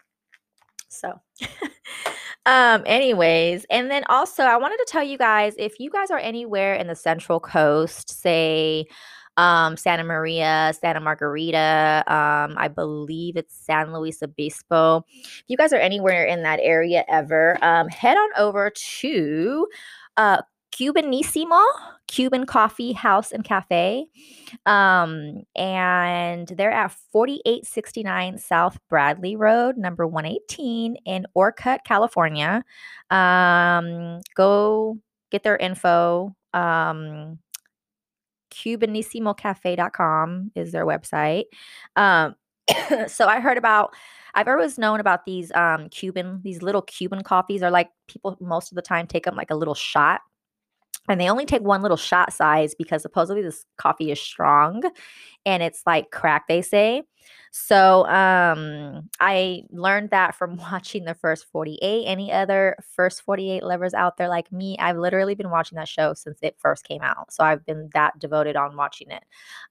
So, 0.89 1.21
um, 2.47 2.83
anyways, 2.87 3.67
and 3.71 3.91
then 3.91 4.05
also 4.09 4.45
I 4.45 4.57
wanted 4.57 4.79
to 4.79 4.87
tell 4.89 5.03
you 5.03 5.19
guys 5.19 5.55
if 5.59 5.81
you 5.81 5.91
guys 5.91 6.11
are 6.11 6.19
anywhere 6.19 6.75
in 6.75 6.87
the 6.87 6.95
Central 6.95 7.41
Coast, 7.41 8.11
say 8.11 8.87
um, 9.37 9.77
Santa 9.77 10.05
Maria, 10.05 10.73
Santa 10.79 11.01
Margarita. 11.01 12.05
Um, 12.07 12.57
I 12.59 12.69
believe 12.69 13.37
it's 13.37 13.55
San 13.55 13.93
Luis 13.93 14.23
Obispo. 14.23 15.05
If 15.09 15.45
you 15.49 15.57
guys 15.57 15.73
are 15.73 15.77
anywhere 15.77 16.27
in 16.27 16.43
that 16.43 16.61
area 16.63 17.05
ever, 17.09 17.57
um, 17.63 17.89
head 17.89 18.17
on 18.17 18.29
over 18.37 18.71
to 19.01 19.67
uh, 20.17 20.43
Cubanissimo, 20.73 21.61
Cuban 22.07 22.47
Coffee 22.47 22.93
House 22.93 23.33
and 23.33 23.45
Cafe. 23.45 24.07
Um, 24.67 25.43
and 25.55 26.49
they're 26.49 26.71
at 26.71 26.93
4869 27.13 28.39
South 28.39 28.79
Bradley 28.89 29.37
Road, 29.37 29.77
number 29.77 30.07
118 30.07 30.97
in 31.05 31.27
Orcutt, 31.35 31.85
California. 31.85 32.65
Um, 33.11 34.21
go 34.35 34.99
get 35.31 35.43
their 35.43 35.57
info. 35.57 36.35
Um, 36.53 37.39
cubanisimocafe.com 38.51 40.53
is 40.55 40.73
their 40.73 40.87
website. 40.87 41.45
Um, 41.97 42.35
so 43.09 43.27
I 43.27 43.41
heard 43.41 43.59
about 43.59 43.95
I've 44.35 44.49
always 44.49 44.79
known 44.79 45.01
about 45.01 45.27
these 45.27 45.51
um 45.53 45.89
Cuban 45.89 46.41
these 46.43 46.63
little 46.63 46.83
Cuban 46.83 47.23
coffees 47.23 47.63
are 47.63 47.71
like 47.71 47.91
people 48.07 48.37
most 48.41 48.71
of 48.71 48.77
the 48.77 48.83
time 48.83 49.07
take 49.07 49.25
them 49.25 49.35
like 49.35 49.51
a 49.51 49.57
little 49.57 49.75
shot 49.75 50.21
and 51.09 51.21
they 51.21 51.29
only 51.29 51.47
take 51.47 51.63
one 51.63 51.83
little 51.83 51.97
shot 51.97 52.33
size 52.33 52.75
because 52.75 53.03
supposedly 53.03 53.43
this 53.43 53.65
coffee 53.77 54.11
is 54.11 54.21
strong 54.21 54.83
and 55.47 55.63
it's 55.63 55.83
like 55.87 56.11
crack 56.11 56.47
they 56.49 56.63
say. 56.63 57.03
So 57.53 58.07
um 58.07 59.09
i 59.19 59.63
learned 59.71 60.11
that 60.11 60.35
from 60.37 60.57
watching 60.73 61.05
the 61.05 61.15
first 61.15 61.47
48 61.51 62.05
any 62.07 62.31
other 62.33 62.77
first 62.95 63.23
48 63.23 63.63
lovers 63.65 63.93
out 63.95 64.17
there 64.17 64.29
like 64.29 64.53
me? 64.53 64.77
I've 64.79 64.97
literally 64.97 65.35
been 65.35 65.51
watching 65.51 65.77
that 65.77 65.89
show 65.89 66.15
since 66.15 66.39
it 66.43 66.57
first 66.59 66.85
came 66.85 67.03
out 67.03 67.33
so 67.33 67.45
i've 67.45 67.65
been 67.67 67.91
that 67.95 68.19
devoted 68.19 68.57
on 68.57 68.77
watching 68.77 69.11
it. 69.11 69.25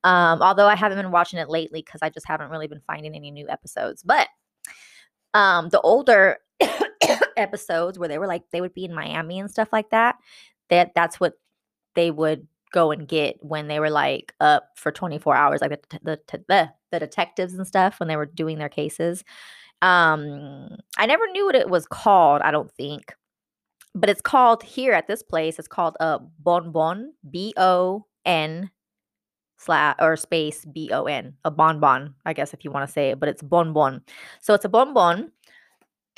Um 0.04 0.42
although 0.42 0.68
i 0.68 0.76
haven't 0.76 0.98
been 0.98 1.12
watching 1.12 1.40
it 1.40 1.50
lately 1.50 1.82
because 1.82 2.02
i 2.02 2.10
just 2.10 2.28
haven't 2.28 2.52
really 2.52 2.68
been 2.68 2.82
finding 2.86 3.16
any 3.16 3.32
new 3.32 3.48
episodes. 3.50 4.04
But 4.04 4.28
um 5.34 5.70
the 5.70 5.82
older 5.82 6.38
episodes 7.38 7.98
where 7.98 8.10
they 8.10 8.18
were 8.18 8.28
like 8.28 8.44
they 8.52 8.62
would 8.62 8.74
be 8.74 8.86
in 8.86 8.94
miami 8.94 9.40
and 9.40 9.50
stuff 9.50 9.70
like 9.72 9.90
that 9.92 10.16
that 10.70 10.92
that's 10.96 11.20
what 11.20 11.34
they 11.96 12.12
would 12.12 12.48
go 12.72 12.92
and 12.92 13.08
get 13.08 13.38
when 13.42 13.68
they 13.68 13.80
were 13.80 13.90
like 13.90 14.34
up 14.40 14.70
for 14.76 14.92
24 14.92 15.36
hours 15.36 15.62
like 15.62 15.72
the 15.90 16.00
the, 16.04 16.44
the, 16.48 16.70
the 16.92 17.00
detectives 17.00 17.54
and 17.54 17.68
stuff 17.68 18.00
when 18.00 18.08
they 18.08 18.16
were 18.16 18.26
doing 18.26 18.58
their 18.58 18.70
cases. 18.70 19.24
Um 19.82 20.78
i 20.98 21.06
never 21.06 21.26
knew 21.32 21.46
what 21.46 21.56
it 21.56 21.70
was 21.70 21.88
called 21.88 22.42
i 22.42 22.52
don't 22.52 22.72
think 22.74 23.16
but 23.96 24.10
it's 24.10 24.22
called 24.22 24.62
here 24.62 24.92
at 24.92 25.08
this 25.08 25.24
place 25.24 25.58
it's 25.58 25.70
called 25.70 25.96
a 26.02 26.04
uh, 26.04 26.20
bonbon 26.40 27.14
b-o-n 27.32 28.70
slash 29.58 29.96
or 30.00 30.18
space 30.18 30.66
b-o-n 30.66 31.34
a 31.46 31.52
bonbon 31.52 32.14
i 32.26 32.34
guess 32.34 32.54
if 32.54 32.66
you 32.66 32.72
want 32.72 32.86
to 32.86 32.92
say 32.92 33.12
it 33.12 33.20
but 33.22 33.30
it's 33.30 33.42
bonbon 33.42 34.02
so 34.42 34.54
it's 34.54 34.66
a 34.66 34.70
bonbon 34.70 35.32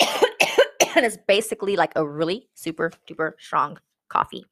and 0.00 1.06
it's 1.06 1.18
basically 1.28 1.76
like 1.76 1.92
a 1.94 2.06
really 2.06 2.48
super 2.54 2.90
duper 3.08 3.32
strong 3.38 3.78
coffee. 4.12 4.44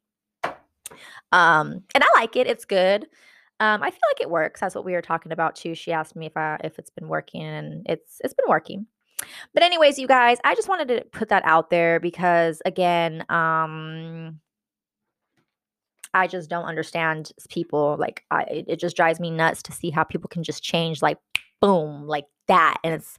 Um, 1.33 1.83
and 1.94 2.03
I 2.03 2.09
like 2.14 2.37
it. 2.37 2.46
It's 2.46 2.64
good. 2.64 3.07
Um, 3.61 3.83
I 3.83 3.90
feel 3.90 4.01
like 4.11 4.20
it 4.20 4.31
works. 4.31 4.61
That's 4.61 4.75
what 4.75 4.85
we 4.85 4.92
were 4.92 5.03
talking 5.03 5.33
about 5.33 5.55
too. 5.55 5.75
She 5.75 5.92
asked 5.92 6.16
me 6.16 6.27
if 6.27 6.37
I 6.37 6.59
if 6.64 6.79
it's 6.79 6.90
been 6.90 7.09
working, 7.09 7.42
and 7.42 7.87
it's 7.87 8.20
it's 8.25 8.35
been 8.35 8.49
working. 8.49 8.87
But 9.53 9.62
anyways, 9.62 9.99
you 9.99 10.07
guys, 10.07 10.38
I 10.44 10.55
just 10.55 10.68
wanted 10.68 10.88
to 10.88 11.05
put 11.12 11.29
that 11.29 11.42
out 11.44 11.68
there 11.68 12.01
because 12.01 12.62
again, 12.64 13.25
um, 13.29 14.40
I 16.14 16.27
just 16.27 16.49
don't 16.49 16.64
understand 16.64 17.33
people. 17.51 17.96
Like, 17.99 18.25
I 18.31 18.42
it, 18.44 18.64
it 18.68 18.81
just 18.81 18.96
drives 18.96 19.20
me 19.20 19.31
nuts 19.31 19.62
to 19.64 19.73
see 19.73 19.90
how 19.90 20.05
people 20.05 20.29
can 20.29 20.42
just 20.42 20.62
change 20.62 21.03
like 21.03 21.18
boom 21.61 22.07
like 22.07 22.27
that, 22.49 22.79
and 22.83 22.94
it's 22.94 23.18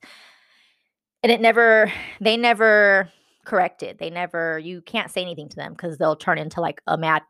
and 1.22 1.32
it 1.32 1.40
never 1.40 1.92
they 2.20 2.36
never 2.36 3.12
corrected. 3.46 3.98
They 4.00 4.10
never 4.10 4.60
you 4.60 4.82
can't 4.82 5.12
say 5.12 5.22
anything 5.22 5.50
to 5.50 5.56
them 5.56 5.74
because 5.74 5.98
they'll 5.98 6.16
turn 6.16 6.38
into 6.38 6.62
like 6.62 6.82
a 6.88 6.98
mad 6.98 7.24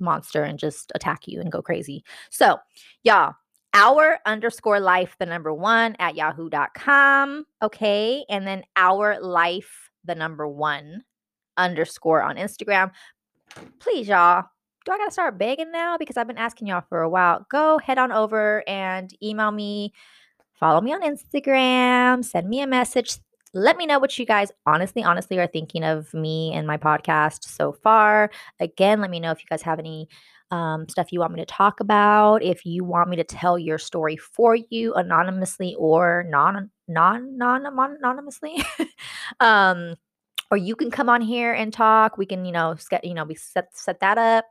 monster 0.00 0.42
and 0.42 0.58
just 0.58 0.92
attack 0.94 1.26
you 1.26 1.40
and 1.40 1.52
go 1.52 1.62
crazy. 1.62 2.04
So, 2.30 2.58
y'all, 3.04 3.34
our 3.74 4.18
underscore 4.26 4.80
life, 4.80 5.16
the 5.18 5.26
number 5.26 5.52
one 5.52 5.96
at 5.98 6.16
yahoo.com. 6.16 7.44
Okay. 7.62 8.24
And 8.28 8.46
then 8.46 8.64
our 8.76 9.20
life, 9.20 9.90
the 10.04 10.14
number 10.14 10.48
one 10.48 11.04
underscore 11.56 12.22
on 12.22 12.36
Instagram. 12.36 12.90
Please, 13.78 14.08
y'all. 14.08 14.44
Do 14.86 14.92
I 14.92 14.98
got 14.98 15.06
to 15.06 15.12
start 15.12 15.38
begging 15.38 15.70
now? 15.70 15.98
Because 15.98 16.16
I've 16.16 16.26
been 16.26 16.38
asking 16.38 16.68
y'all 16.68 16.82
for 16.88 17.02
a 17.02 17.08
while. 17.08 17.46
Go 17.50 17.78
head 17.78 17.98
on 17.98 18.12
over 18.12 18.64
and 18.66 19.12
email 19.22 19.50
me, 19.50 19.92
follow 20.54 20.80
me 20.80 20.94
on 20.94 21.02
Instagram, 21.02 22.24
send 22.24 22.48
me 22.48 22.62
a 22.62 22.66
message, 22.66 23.18
let 23.52 23.76
me 23.76 23.86
know 23.86 23.98
what 23.98 24.18
you 24.18 24.24
guys 24.24 24.52
honestly, 24.66 25.02
honestly 25.02 25.38
are 25.38 25.46
thinking 25.46 25.82
of 25.82 26.12
me 26.14 26.52
and 26.54 26.66
my 26.66 26.76
podcast 26.76 27.44
so 27.44 27.72
far. 27.72 28.30
Again, 28.60 29.00
let 29.00 29.10
me 29.10 29.20
know 29.20 29.32
if 29.32 29.40
you 29.40 29.46
guys 29.48 29.62
have 29.62 29.78
any 29.78 30.08
um, 30.50 30.88
stuff 30.88 31.12
you 31.12 31.20
want 31.20 31.32
me 31.32 31.40
to 31.40 31.46
talk 31.46 31.80
about. 31.80 32.42
If 32.42 32.64
you 32.64 32.84
want 32.84 33.08
me 33.08 33.16
to 33.16 33.24
tell 33.24 33.58
your 33.58 33.78
story 33.78 34.16
for 34.16 34.56
you 34.56 34.94
anonymously 34.94 35.74
or 35.78 36.24
non 36.28 36.70
non 36.88 37.36
non 37.36 37.66
anonymously. 37.66 38.64
um, 39.40 39.94
or 40.50 40.56
you 40.56 40.74
can 40.74 40.90
come 40.90 41.08
on 41.08 41.20
here 41.20 41.52
and 41.52 41.72
talk. 41.72 42.18
We 42.18 42.26
can, 42.26 42.44
you 42.44 42.52
know, 42.52 42.74
you 43.02 43.14
know, 43.14 43.24
we 43.24 43.34
set 43.36 43.76
set 43.76 44.00
that 44.00 44.18
up. 44.18 44.46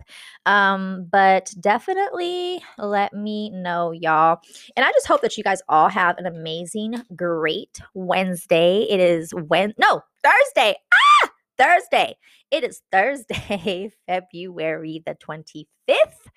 Um, 0.46 1.08
but 1.12 1.54
definitely 1.60 2.62
let 2.78 3.14
me 3.14 3.50
know, 3.50 3.92
y'all. 3.92 4.40
And 4.76 4.86
I 4.86 4.92
just 4.92 5.08
hope 5.08 5.22
that 5.22 5.38
you 5.38 5.44
guys 5.44 5.62
all 5.68 5.90
have 5.90 6.18
an 6.18 6.26
amazing, 6.26 7.04
great 7.16 7.82
Wednesday. 7.94 8.84
It 8.90 9.00
is 9.00 9.34
when 9.34 9.74
no 9.78 10.02
Thursday. 10.24 10.76
Ah, 10.94 11.30
Thursday. 11.58 12.16
It 12.52 12.64
is 12.64 12.82
Thursday, 12.92 13.92
February 14.08 15.04
the 15.06 15.16
25th. 15.16 16.32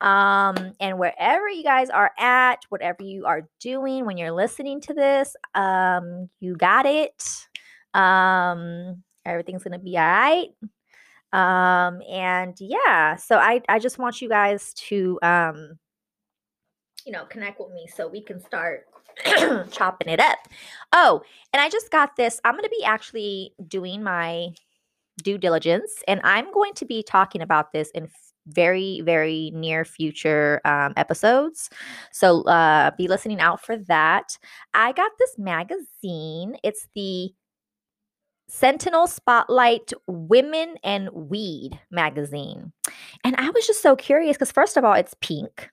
Um, 0.00 0.74
and 0.80 0.98
wherever 0.98 1.48
you 1.48 1.62
guys 1.62 1.88
are 1.88 2.10
at, 2.18 2.58
whatever 2.68 3.02
you 3.02 3.24
are 3.24 3.48
doing 3.60 4.04
when 4.04 4.18
you're 4.18 4.32
listening 4.32 4.80
to 4.82 4.92
this, 4.92 5.34
um, 5.54 6.28
you 6.40 6.56
got 6.56 6.84
it. 6.84 7.46
Um, 7.94 9.02
everything's 9.24 9.64
gonna 9.64 9.78
be 9.78 9.96
all 9.96 10.04
right. 10.04 10.48
Um, 11.32 12.02
and 12.08 12.54
yeah, 12.60 13.16
so 13.16 13.36
I 13.36 13.60
I 13.68 13.78
just 13.78 13.98
want 13.98 14.20
you 14.22 14.28
guys 14.28 14.74
to 14.88 15.18
um, 15.22 15.78
you 17.04 17.12
know, 17.12 17.24
connect 17.26 17.60
with 17.60 17.70
me 17.72 17.86
so 17.94 18.08
we 18.08 18.20
can 18.20 18.40
start 18.40 18.86
chopping 19.70 20.08
it 20.08 20.20
up. 20.20 20.38
Oh, 20.92 21.22
and 21.52 21.60
I 21.60 21.68
just 21.68 21.90
got 21.90 22.16
this. 22.16 22.40
I'm 22.44 22.54
to 22.56 22.68
be 22.68 22.84
actually 22.84 23.52
doing 23.68 24.02
my 24.02 24.48
due 25.22 25.38
diligence, 25.38 26.02
and 26.08 26.20
I'm 26.24 26.52
going 26.52 26.74
to 26.74 26.84
be 26.84 27.02
talking 27.02 27.42
about 27.42 27.72
this 27.72 27.90
in 27.90 28.08
very, 28.46 29.00
very 29.02 29.50
near 29.54 29.84
future 29.84 30.60
um, 30.64 30.92
episodes. 30.96 31.70
So 32.12 32.42
uh, 32.42 32.90
be 32.96 33.08
listening 33.08 33.40
out 33.40 33.64
for 33.64 33.76
that. 33.76 34.36
I 34.74 34.92
got 34.92 35.12
this 35.18 35.38
magazine. 35.38 36.56
It's 36.62 36.86
the 36.94 37.30
Sentinel 38.54 39.08
Spotlight 39.08 39.92
Women 40.06 40.76
and 40.84 41.08
Weed 41.12 41.80
magazine. 41.90 42.72
And 43.24 43.34
I 43.34 43.50
was 43.50 43.66
just 43.66 43.82
so 43.82 43.96
curious 43.96 44.36
because, 44.36 44.52
first 44.52 44.76
of 44.76 44.84
all, 44.84 44.92
it's 44.92 45.16
pink, 45.20 45.68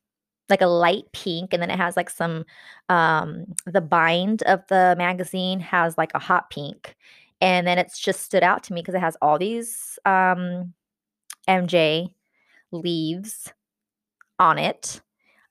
like 0.49 0.63
a 0.63 0.67
light 0.67 1.03
pink. 1.13 1.53
And 1.53 1.61
then 1.61 1.69
it 1.69 1.77
has 1.77 1.95
like 1.95 2.09
some, 2.09 2.43
um, 2.89 3.45
the 3.67 3.81
bind 3.81 4.41
of 4.43 4.63
the 4.67 4.95
magazine 4.97 5.59
has 5.59 5.95
like 5.95 6.09
a 6.15 6.19
hot 6.19 6.49
pink. 6.49 6.95
And 7.39 7.67
then 7.67 7.77
it's 7.77 7.99
just 7.99 8.23
stood 8.23 8.41
out 8.41 8.63
to 8.63 8.73
me 8.73 8.81
because 8.81 8.95
it 8.95 9.01
has 9.01 9.15
all 9.21 9.37
these 9.37 9.99
um, 10.03 10.73
MJ 11.47 12.15
leaves 12.71 13.53
on 14.39 14.57
it 14.57 15.01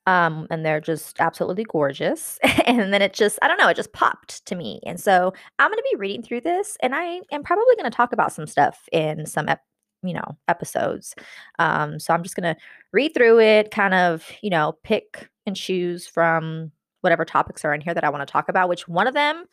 um, 0.07 0.47
and 0.49 0.65
they're 0.65 0.81
just 0.81 1.19
absolutely 1.19 1.63
gorgeous. 1.63 2.39
and 2.65 2.93
then 2.93 3.01
it 3.01 3.13
just, 3.13 3.37
I 3.41 3.47
don't 3.47 3.57
know, 3.57 3.67
it 3.69 3.75
just 3.75 3.93
popped 3.93 4.45
to 4.47 4.55
me. 4.55 4.79
And 4.85 4.99
so 4.99 5.33
I'm 5.59 5.69
going 5.69 5.77
to 5.77 5.89
be 5.91 5.97
reading 5.97 6.23
through 6.23 6.41
this, 6.41 6.77
and 6.81 6.95
I 6.95 7.21
am 7.31 7.43
probably 7.43 7.75
going 7.75 7.89
to 7.89 7.95
talk 7.95 8.13
about 8.13 8.33
some 8.33 8.47
stuff 8.47 8.87
in 8.91 9.25
some, 9.25 9.47
ep- 9.47 9.63
you 10.03 10.13
know, 10.13 10.37
episodes. 10.47 11.13
Um, 11.59 11.99
so 11.99 12.13
I'm 12.13 12.23
just 12.23 12.35
going 12.35 12.55
to 12.55 12.59
read 12.91 13.13
through 13.13 13.39
it, 13.39 13.71
kind 13.71 13.93
of, 13.93 14.27
you 14.41 14.49
know, 14.49 14.77
pick 14.83 15.29
and 15.45 15.55
choose 15.55 16.07
from 16.07 16.71
whatever 17.01 17.25
topics 17.25 17.63
are 17.65 17.73
in 17.73 17.81
here 17.81 17.93
that 17.93 18.03
I 18.03 18.09
want 18.09 18.27
to 18.27 18.31
talk 18.31 18.49
about. 18.49 18.69
Which 18.69 18.87
one 18.87 19.07
of 19.07 19.13
them 19.13 19.45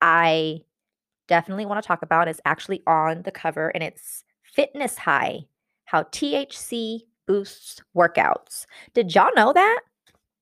I 0.00 0.60
definitely 1.28 1.66
want 1.66 1.82
to 1.82 1.86
talk 1.86 2.02
about 2.02 2.28
is 2.28 2.40
actually 2.44 2.82
on 2.86 3.22
the 3.22 3.30
cover, 3.30 3.68
and 3.68 3.82
it's 3.84 4.24
Fitness 4.42 4.98
High: 4.98 5.46
How 5.84 6.02
THC 6.04 7.02
boosts 7.28 7.80
workouts. 7.96 8.66
Did 8.94 9.14
y'all 9.14 9.30
know 9.36 9.52
that? 9.52 9.80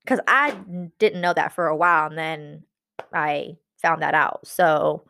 Because 0.02 0.20
I 0.26 0.52
didn't 0.98 1.20
know 1.20 1.34
that 1.34 1.52
for 1.52 1.66
a 1.66 1.76
while 1.76 2.08
and 2.08 2.16
then 2.16 2.62
I 3.12 3.56
found 3.82 4.00
that 4.02 4.14
out. 4.14 4.46
So, 4.46 5.04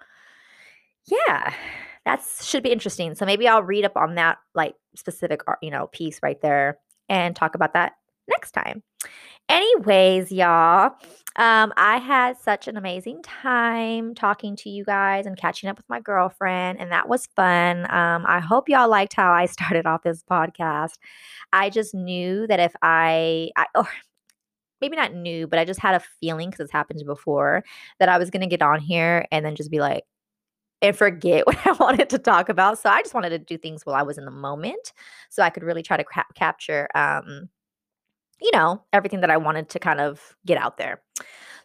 yeah, 1.07 1.55
that 2.05 2.25
should 2.41 2.63
be 2.63 2.73
interesting. 2.73 3.15
So 3.15 3.27
maybe 3.27 3.47
I'll 3.47 3.63
read 3.63 3.85
up 3.85 3.97
on 3.97 4.15
that 4.15 4.39
like 4.55 4.75
specific, 4.97 5.43
uh, 5.47 5.55
you 5.63 5.71
know, 5.71 5.89
piece 5.89 6.19
right 6.23 6.41
there 6.41 6.79
and 7.09 7.37
talk 7.37 7.55
about 7.55 7.75
that 7.75 7.93
next 8.27 8.53
time. 8.53 8.83
Anyways, 9.49 10.33
y'all, 10.33 10.97
um, 11.37 11.73
I 11.77 11.99
had 11.99 12.37
such 12.39 12.67
an 12.67 12.77
amazing 12.77 13.23
time 13.23 14.15
talking 14.15 14.57
to 14.57 14.71
you 14.71 14.85
guys 14.85 15.25
and 15.27 15.37
catching 15.37 15.69
up 15.69 15.77
with 15.77 15.89
my 15.89 16.01
girlfriend, 16.01 16.81
and 16.81 16.91
that 16.91 17.09
was 17.09 17.27
fun. 17.37 17.85
Um, 17.93 18.25
I 18.27 18.41
hope 18.41 18.69
y'all 18.69 18.89
liked 18.89 19.15
how 19.15 19.33
I 19.33 19.47
started 19.47 19.87
off 19.87 20.03
this 20.03 20.25
podcast. 20.29 20.95
I 21.53 21.71
just 21.71 21.95
knew 21.95 22.47
that 22.49 22.59
if 22.59 22.75
I, 22.83 23.51
I 23.57 23.67
or 23.77 23.89
maybe 24.81 24.97
not 24.97 25.15
knew, 25.15 25.47
but 25.47 25.59
I 25.59 25.65
just 25.65 25.81
had 25.81 25.95
a 25.95 26.05
feeling 26.21 26.51
because 26.51 26.65
it's 26.65 26.73
happened 26.73 27.03
before 27.07 27.65
that 28.01 28.09
I 28.09 28.19
was 28.19 28.31
going 28.31 28.43
to 28.43 28.47
get 28.49 28.63
on 28.63 28.81
here 28.81 29.27
and 29.31 29.45
then 29.47 29.55
just 29.57 29.71
be 29.71 29.81
like, 29.81 30.05
and 30.83 30.97
forget 30.97 31.47
what 31.47 31.67
I 31.67 31.73
wanted 31.73 32.11
to 32.11 32.19
talk 32.19 32.49
about. 32.49 32.79
So 32.79 32.91
I 32.91 33.03
just 33.03 33.15
wanted 33.15 33.31
to 33.31 33.39
do 33.39 33.59
things 33.59 33.87
while 33.87 33.97
I 33.97 34.03
was 34.03 34.19
in 34.19 34.25
the 34.25 34.31
moment 34.31 34.93
so 35.31 35.43
I 35.43 35.51
could 35.51 35.63
really 35.65 35.83
try 35.83 35.97
to 35.97 36.05
ca- 36.05 36.27
capture 36.35 36.89
um 36.95 37.49
you 38.41 38.51
know, 38.53 38.83
everything 38.93 39.21
that 39.21 39.31
I 39.31 39.37
wanted 39.37 39.69
to 39.71 39.79
kind 39.79 40.01
of 40.01 40.37
get 40.45 40.59
out 40.59 40.79
there. 40.79 41.03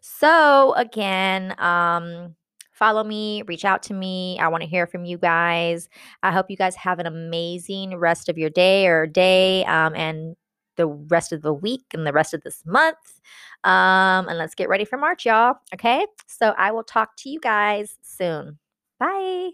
So 0.02 0.74
again, 0.76 1.56
um, 1.60 2.36
follow 2.72 3.04
me, 3.04 3.44
reach 3.44 3.66
out 3.66 3.84
to 3.84 3.94
me. 3.94 4.40
I 4.40 4.48
want 4.48 4.64
to 4.64 4.70
hear 4.70 4.88
from 4.88 5.06
you 5.06 5.18
guys. 5.18 5.88
I 6.24 6.32
hope 6.32 6.50
you 6.50 6.58
guys 6.58 6.76
have 6.76 7.00
an 7.00 7.06
amazing 7.06 7.98
rest 7.98 8.28
of 8.30 8.38
your 8.38 8.50
day 8.50 8.88
or 8.88 9.06
day 9.06 9.64
um, 9.66 9.94
and 9.96 10.36
the 10.78 10.88
rest 10.88 11.32
of 11.32 11.44
the 11.44 11.54
week 11.54 11.86
and 11.94 12.08
the 12.08 12.14
rest 12.14 12.34
of 12.34 12.42
this 12.42 12.64
month. 12.66 13.20
Um, 13.64 14.28
and 14.28 14.38
let's 14.38 14.56
get 14.56 14.70
ready 14.70 14.86
for 14.86 14.98
March, 14.98 15.26
y'all. 15.26 15.56
Okay. 15.74 16.06
So 16.28 16.56
I 16.58 16.72
will 16.72 16.84
talk 16.84 17.16
to 17.18 17.30
you 17.30 17.40
guys 17.40 17.98
soon. 18.02 18.58
Bye. 19.00 19.52